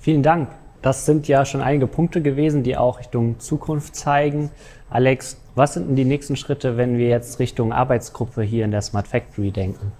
Vielen 0.00 0.22
Dank. 0.22 0.48
Das 0.82 1.06
sind 1.06 1.28
ja 1.28 1.46
schon 1.46 1.62
einige 1.62 1.86
Punkte 1.86 2.20
gewesen, 2.20 2.62
die 2.62 2.76
auch 2.76 2.98
Richtung 2.98 3.40
Zukunft 3.40 3.96
zeigen. 3.96 4.50
Alex, 4.90 5.38
was 5.54 5.74
sind 5.74 5.88
denn 5.88 5.96
die 5.96 6.04
nächsten 6.04 6.36
Schritte, 6.36 6.76
wenn 6.76 6.98
wir 6.98 7.08
jetzt 7.08 7.38
Richtung 7.38 7.72
Arbeitsgruppe 7.72 8.42
hier 8.42 8.64
in 8.64 8.70
der 8.70 8.82
Smart 8.82 9.08
Factory 9.08 9.50
denken? 9.50 9.92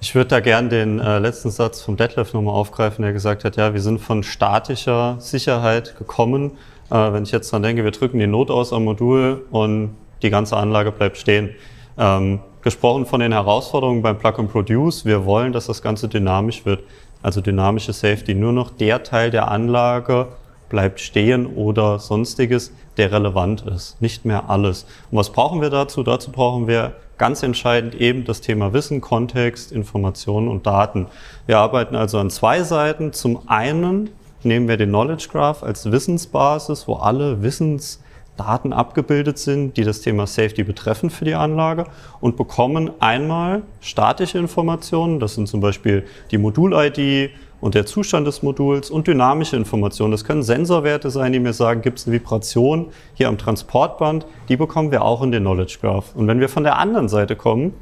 Ich 0.00 0.14
würde 0.14 0.28
da 0.28 0.40
gern 0.40 0.68
den 0.68 1.00
äh, 1.00 1.18
letzten 1.18 1.50
Satz 1.50 1.80
vom 1.80 1.96
Detlef 1.96 2.34
nochmal 2.34 2.54
aufgreifen, 2.54 3.02
der 3.02 3.12
gesagt 3.12 3.44
hat, 3.44 3.56
ja, 3.56 3.72
wir 3.72 3.80
sind 3.80 3.98
von 3.98 4.22
statischer 4.22 5.16
Sicherheit 5.20 5.96
gekommen. 5.96 6.52
Äh, 6.90 7.12
wenn 7.12 7.22
ich 7.22 7.32
jetzt 7.32 7.50
dran 7.50 7.62
denke, 7.62 7.82
wir 7.82 7.90
drücken 7.90 8.18
die 8.18 8.26
Not 8.26 8.50
aus 8.50 8.72
am 8.72 8.84
Modul 8.84 9.46
und 9.50 9.96
die 10.22 10.30
ganze 10.30 10.56
Anlage 10.56 10.92
bleibt 10.92 11.16
stehen. 11.16 11.50
Ähm, 11.98 12.40
gesprochen 12.62 13.06
von 13.06 13.20
den 13.20 13.32
Herausforderungen 13.32 14.02
beim 14.02 14.18
Plug 14.18 14.34
and 14.38 14.52
Produce, 14.52 15.04
wir 15.04 15.24
wollen, 15.24 15.52
dass 15.52 15.66
das 15.66 15.82
Ganze 15.82 16.08
dynamisch 16.08 16.66
wird. 16.66 16.82
Also 17.22 17.40
dynamische 17.40 17.92
Safety, 17.92 18.34
nur 18.34 18.52
noch 18.52 18.70
der 18.70 19.02
Teil 19.02 19.30
der 19.30 19.50
Anlage 19.50 20.28
bleibt 20.68 21.00
stehen 21.00 21.46
oder 21.46 21.98
sonstiges, 21.98 22.72
der 22.96 23.12
relevant 23.12 23.62
ist, 23.62 24.00
nicht 24.02 24.24
mehr 24.24 24.50
alles. 24.50 24.86
Und 25.10 25.18
was 25.18 25.30
brauchen 25.30 25.60
wir 25.60 25.70
dazu? 25.70 26.02
Dazu 26.02 26.30
brauchen 26.32 26.66
wir 26.66 26.92
ganz 27.18 27.42
entscheidend 27.42 27.94
eben 27.94 28.24
das 28.24 28.40
Thema 28.40 28.72
Wissen, 28.72 29.00
Kontext, 29.00 29.72
Informationen 29.72 30.48
und 30.48 30.66
Daten. 30.66 31.06
Wir 31.46 31.58
arbeiten 31.58 31.96
also 31.96 32.18
an 32.18 32.30
zwei 32.30 32.62
Seiten. 32.62 33.12
Zum 33.12 33.48
einen 33.48 34.10
nehmen 34.42 34.68
wir 34.68 34.76
den 34.76 34.90
Knowledge 34.90 35.28
Graph 35.30 35.62
als 35.62 35.90
Wissensbasis, 35.90 36.86
wo 36.86 36.94
alle 36.94 37.42
Wissensdaten 37.42 38.72
abgebildet 38.72 39.38
sind, 39.38 39.76
die 39.76 39.84
das 39.84 40.00
Thema 40.00 40.26
Safety 40.26 40.62
betreffen 40.62 41.10
für 41.10 41.24
die 41.24 41.34
Anlage 41.34 41.84
und 42.20 42.36
bekommen 42.36 42.90
einmal 43.00 43.62
statische 43.80 44.38
Informationen, 44.38 45.20
das 45.20 45.34
sind 45.34 45.48
zum 45.48 45.60
Beispiel 45.60 46.06
die 46.30 46.38
Modul-ID, 46.38 47.30
und 47.60 47.74
der 47.74 47.86
Zustand 47.86 48.26
des 48.26 48.42
Moduls 48.42 48.90
und 48.90 49.06
dynamische 49.06 49.56
Informationen. 49.56 50.12
Das 50.12 50.24
können 50.24 50.42
Sensorwerte 50.42 51.10
sein, 51.10 51.32
die 51.32 51.38
mir 51.38 51.52
sagen, 51.52 51.82
gibt 51.82 51.98
es 51.98 52.06
eine 52.06 52.14
Vibration 52.14 52.88
hier 53.14 53.28
am 53.28 53.38
Transportband. 53.38 54.26
Die 54.48 54.56
bekommen 54.56 54.90
wir 54.90 55.02
auch 55.02 55.22
in 55.22 55.32
den 55.32 55.42
Knowledge 55.42 55.78
Graph. 55.80 56.14
Und 56.14 56.28
wenn 56.28 56.40
wir 56.40 56.48
von 56.48 56.64
der 56.64 56.78
anderen 56.78 57.08
Seite 57.08 57.36
kommen, 57.36 57.74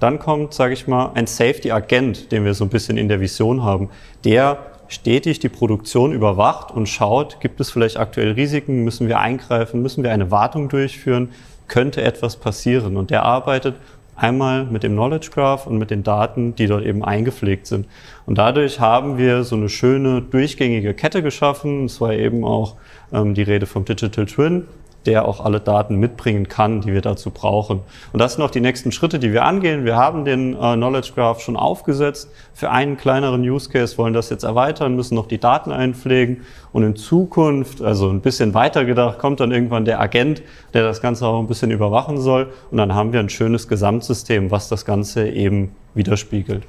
dann 0.00 0.18
kommt, 0.18 0.52
sage 0.52 0.74
ich 0.74 0.88
mal, 0.88 1.12
ein 1.14 1.26
Safety-Agent, 1.26 2.32
den 2.32 2.44
wir 2.44 2.54
so 2.54 2.64
ein 2.64 2.70
bisschen 2.70 2.98
in 2.98 3.08
der 3.08 3.20
Vision 3.20 3.62
haben, 3.62 3.88
der 4.24 4.58
stetig 4.88 5.38
die 5.38 5.48
Produktion 5.48 6.12
überwacht 6.12 6.70
und 6.70 6.88
schaut, 6.88 7.40
gibt 7.40 7.60
es 7.60 7.70
vielleicht 7.70 7.96
aktuell 7.96 8.32
Risiken, 8.32 8.84
müssen 8.84 9.08
wir 9.08 9.20
eingreifen, 9.20 9.80
müssen 9.80 10.02
wir 10.02 10.12
eine 10.12 10.30
Wartung 10.30 10.68
durchführen, 10.68 11.30
könnte 11.68 12.02
etwas 12.02 12.36
passieren. 12.36 12.96
Und 12.96 13.10
der 13.10 13.22
arbeitet 13.24 13.76
Einmal 14.22 14.66
mit 14.66 14.84
dem 14.84 14.92
Knowledge 14.92 15.30
Graph 15.34 15.66
und 15.66 15.78
mit 15.78 15.90
den 15.90 16.04
Daten, 16.04 16.54
die 16.54 16.68
dort 16.68 16.84
eben 16.84 17.04
eingepflegt 17.04 17.66
sind. 17.66 17.88
Und 18.24 18.38
dadurch 18.38 18.78
haben 18.78 19.18
wir 19.18 19.42
so 19.42 19.56
eine 19.56 19.68
schöne 19.68 20.22
durchgängige 20.22 20.94
Kette 20.94 21.24
geschaffen. 21.24 21.86
Es 21.86 22.00
war 22.00 22.12
eben 22.12 22.44
auch 22.44 22.76
ähm, 23.12 23.34
die 23.34 23.42
Rede 23.42 23.66
vom 23.66 23.84
Digital 23.84 24.26
Twin, 24.26 24.68
der 25.06 25.26
auch 25.26 25.44
alle 25.44 25.60
Daten 25.60 25.96
mitbringen 25.96 26.48
kann, 26.48 26.80
die 26.80 26.92
wir 26.92 27.00
dazu 27.00 27.30
brauchen. 27.30 27.80
Und 28.12 28.20
das 28.20 28.34
sind 28.34 28.42
auch 28.42 28.50
die 28.50 28.60
nächsten 28.60 28.92
Schritte, 28.92 29.18
die 29.18 29.32
wir 29.32 29.44
angehen. 29.44 29.84
Wir 29.84 29.96
haben 29.96 30.24
den 30.24 30.54
äh, 30.54 30.74
Knowledge 30.74 31.12
Graph 31.14 31.40
schon 31.40 31.56
aufgesetzt. 31.56 32.30
Für 32.54 32.70
einen 32.70 32.96
kleineren 32.96 33.42
Use 33.42 33.68
Case 33.68 33.98
wollen 33.98 34.14
das 34.14 34.30
jetzt 34.30 34.44
erweitern, 34.44 34.94
müssen 34.94 35.14
noch 35.14 35.26
die 35.26 35.38
Daten 35.38 35.72
einpflegen. 35.72 36.42
Und 36.72 36.84
in 36.84 36.96
Zukunft, 36.96 37.82
also 37.82 38.08
ein 38.08 38.20
bisschen 38.20 38.54
weiter 38.54 38.84
gedacht, 38.84 39.18
kommt 39.18 39.40
dann 39.40 39.52
irgendwann 39.52 39.84
der 39.84 40.00
Agent, 40.00 40.42
der 40.72 40.82
das 40.84 41.00
Ganze 41.00 41.26
auch 41.26 41.40
ein 41.40 41.46
bisschen 41.46 41.70
überwachen 41.70 42.20
soll. 42.20 42.52
Und 42.70 42.78
dann 42.78 42.94
haben 42.94 43.12
wir 43.12 43.20
ein 43.20 43.28
schönes 43.28 43.68
Gesamtsystem, 43.68 44.50
was 44.50 44.68
das 44.68 44.84
Ganze 44.84 45.28
eben 45.28 45.74
widerspiegelt. 45.94 46.64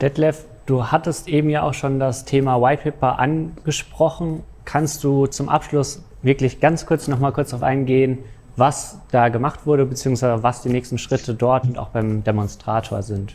Detlef, 0.00 0.44
du 0.66 0.86
hattest 0.86 1.28
eben 1.28 1.48
ja 1.48 1.62
auch 1.62 1.72
schon 1.72 1.98
das 1.98 2.24
Thema 2.24 2.60
White 2.60 2.90
Paper 2.90 3.18
angesprochen. 3.18 4.42
Kannst 4.66 5.04
du 5.04 5.26
zum 5.26 5.48
Abschluss 5.48 6.02
wirklich 6.26 6.60
ganz 6.60 6.84
kurz 6.84 7.08
noch 7.08 7.18
mal 7.18 7.32
kurz 7.32 7.50
darauf 7.50 7.62
eingehen, 7.62 8.18
was 8.56 9.00
da 9.10 9.28
gemacht 9.28 9.66
wurde, 9.66 9.86
beziehungsweise 9.86 10.42
was 10.42 10.62
die 10.62 10.68
nächsten 10.68 10.98
Schritte 10.98 11.34
dort 11.34 11.64
und 11.64 11.78
auch 11.78 11.88
beim 11.88 12.24
Demonstrator 12.24 13.02
sind? 13.02 13.34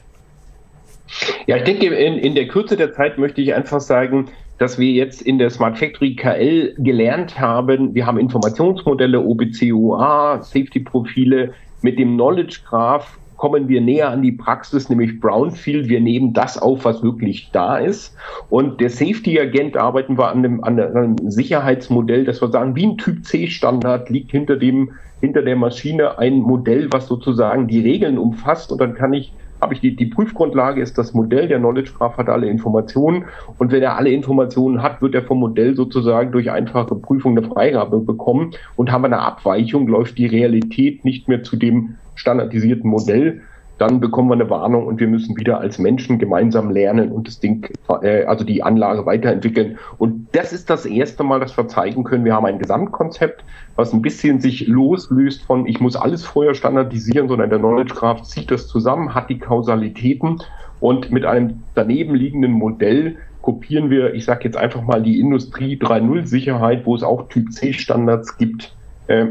Ja, 1.48 1.58
ich 1.58 1.64
denke, 1.64 1.88
in, 1.88 2.18
in 2.18 2.36
der 2.36 2.48
Kürze 2.48 2.78
der 2.78 2.94
Zeit 2.94 3.18
möchte 3.18 3.42
ich 3.42 3.54
einfach 3.54 3.82
sagen, 3.82 4.30
dass 4.58 4.78
wir 4.78 4.92
jetzt 4.92 5.22
in 5.22 5.40
der 5.40 5.50
Smart 5.50 5.78
Factory 5.78 6.16
KL 6.16 6.76
gelernt 6.78 7.40
haben, 7.40 7.96
wir 7.96 8.06
haben 8.06 8.20
Informationsmodelle, 8.20 9.20
OBC, 9.20 9.74
OA, 9.74 10.42
Safety-Profile 10.44 11.54
mit 11.82 11.98
dem 11.98 12.14
Knowledge 12.14 12.60
Graph 12.68 13.18
kommen 13.42 13.68
wir 13.68 13.82
näher 13.82 14.12
an 14.12 14.22
die 14.22 14.34
Praxis, 14.34 14.88
nämlich 14.88 15.20
Brownfield. 15.20 15.90
Wir 15.90 16.00
nehmen 16.00 16.32
das 16.32 16.60
auf, 16.60 16.86
was 16.86 17.02
wirklich 17.02 17.50
da 17.52 17.80
ist. 17.80 18.16
Und 18.52 18.80
der 18.80 18.92
Safety-Agent 18.92 19.76
arbeiten 19.78 20.16
wir 20.16 20.28
an 20.28 20.46
einem, 20.46 20.64
an 20.64 20.80
einem 20.80 21.16
Sicherheitsmodell, 21.28 22.24
dass 22.24 22.40
wir 22.40 22.50
sagen, 22.52 22.76
wie 22.76 22.86
ein 22.86 23.00
Typ 23.00 23.26
C-Standard 23.26 24.12
liegt 24.12 24.30
hinter 24.30 24.58
dem, 24.58 24.92
hinter 25.22 25.42
der 25.42 25.56
Maschine 25.56 26.20
ein 26.20 26.36
Modell, 26.36 26.88
was 26.92 27.08
sozusagen 27.08 27.68
die 27.68 27.80
Regeln 27.80 28.20
umfasst. 28.20 28.72
Und 28.72 28.80
dann 28.80 28.94
kann 28.94 29.12
ich 29.12 29.34
habe 29.62 29.76
ich 29.76 29.80
die, 29.80 29.96
die 29.96 30.08
Prüfgrundlage 30.08 30.82
ist 30.82 30.98
das 30.98 31.14
Modell, 31.14 31.48
der 31.48 31.60
Knowledge 31.60 31.92
Graph 31.96 32.18
hat 32.18 32.30
alle 32.30 32.48
Informationen. 32.48 33.26
Und 33.60 33.72
wenn 33.72 33.84
er 33.84 33.96
alle 33.96 34.10
Informationen 34.10 34.82
hat, 34.82 35.02
wird 35.02 35.14
er 35.14 35.22
vom 35.22 35.40
Modell 35.40 35.76
sozusagen 35.76 36.32
durch 36.32 36.50
einfache 36.50 36.96
Prüfung 36.96 37.38
eine 37.38 37.48
Freigabe 37.48 38.00
bekommen. 38.00 38.52
Und 38.76 38.92
haben 38.92 39.04
wir 39.04 39.08
eine 39.08 39.20
Abweichung, 39.20 39.88
läuft 39.88 40.18
die 40.18 40.26
Realität 40.26 41.06
nicht 41.06 41.28
mehr 41.28 41.44
zu 41.44 41.56
dem 41.56 41.98
standardisierten 42.16 42.90
Modell, 42.90 43.42
dann 43.82 44.00
bekommen 44.00 44.30
wir 44.30 44.36
eine 44.36 44.50
Warnung 44.52 44.86
und 44.86 45.00
wir 45.00 45.08
müssen 45.08 45.36
wieder 45.38 45.60
als 45.60 45.80
Menschen 45.80 46.20
gemeinsam 46.20 46.70
lernen 46.70 47.12
und 47.12 47.28
das 47.28 47.40
Ding, 47.40 47.68
äh, 48.04 48.26
also 48.26 48.46
die 48.46 48.62
Anlage 48.62 49.08
weiterentwickeln. 49.08 49.80
Und 49.98 50.28
das 50.34 50.54
ist 50.54 50.70
das 50.70 50.86
erste 50.86 51.24
Mal, 51.24 51.40
dass 51.40 51.58
wir 51.58 51.68
zeigen 51.68 52.04
können, 52.04 52.24
wir 52.24 52.36
haben 52.36 52.46
ein 52.46 52.60
Gesamtkonzept, 52.60 53.44
was 53.76 53.92
ein 53.92 54.04
bisschen 54.04 54.40
sich 54.40 54.68
loslöst 54.68 55.42
von, 55.44 55.66
ich 55.66 55.80
muss 55.80 55.96
alles 55.96 56.24
vorher 56.24 56.54
standardisieren, 56.54 57.28
sondern 57.28 57.50
der 57.50 57.58
Knowledge 57.58 57.96
Graph 57.96 58.22
zieht 58.22 58.52
das 58.52 58.68
zusammen, 58.68 59.16
hat 59.16 59.32
die 59.32 59.40
Kausalitäten 59.40 60.44
und 60.80 61.12
mit 61.12 61.26
einem 61.26 61.64
daneben 61.74 62.14
liegenden 62.14 62.52
Modell 62.52 63.16
kopieren 63.42 63.90
wir, 63.90 64.14
ich 64.14 64.26
sage 64.26 64.44
jetzt 64.44 64.58
einfach 64.58 64.84
mal 64.84 65.02
die 65.02 65.20
Industrie 65.20 65.76
3.0 65.76 66.28
Sicherheit, 66.28 66.86
wo 66.86 66.96
es 66.96 67.02
auch 67.02 67.30
Typ 67.30 67.52
C 67.52 67.74
Standards 67.74 68.38
gibt, 68.38 68.76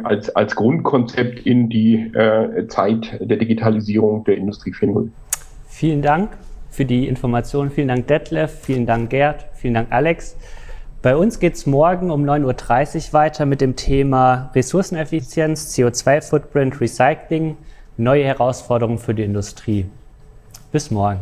als, 0.03 0.35
als 0.37 0.57
Grundkonzept 0.57 1.41
in 1.41 1.69
die 1.69 1.95
äh, 2.15 2.67
Zeit 2.69 3.19
der 3.21 3.37
Digitalisierung 3.37 4.25
der 4.25 4.37
Industrie 4.37 4.73
4.0. 4.73 5.09
Vielen 5.69 6.03
Dank 6.03 6.31
für 6.71 6.85
die 6.85 7.09
Informationen. 7.09 7.71
Vielen 7.71 7.89
Dank, 7.89 8.07
Detlef. 8.07 8.51
Vielen 8.63 8.87
Dank, 8.87 9.11
Gerd. 9.11 9.47
Vielen 9.55 9.75
Dank, 9.75 9.89
Alex. 9.91 10.37
Bei 11.03 11.17
uns 11.17 11.41
geht 11.41 11.55
es 11.55 11.67
morgen 11.67 12.11
um 12.11 12.25
9.30 12.25 13.09
Uhr 13.09 13.13
weiter 13.15 13.47
mit 13.47 13.63
dem 13.63 13.75
Thema 13.75 14.51
Ressourceneffizienz, 14.55 15.75
CO2-Footprint, 15.75 16.79
Recycling, 16.81 17.57
neue 17.97 18.25
Herausforderungen 18.25 18.99
für 18.99 19.15
die 19.15 19.23
Industrie. 19.23 19.87
Bis 20.73 20.91
morgen. 20.91 21.21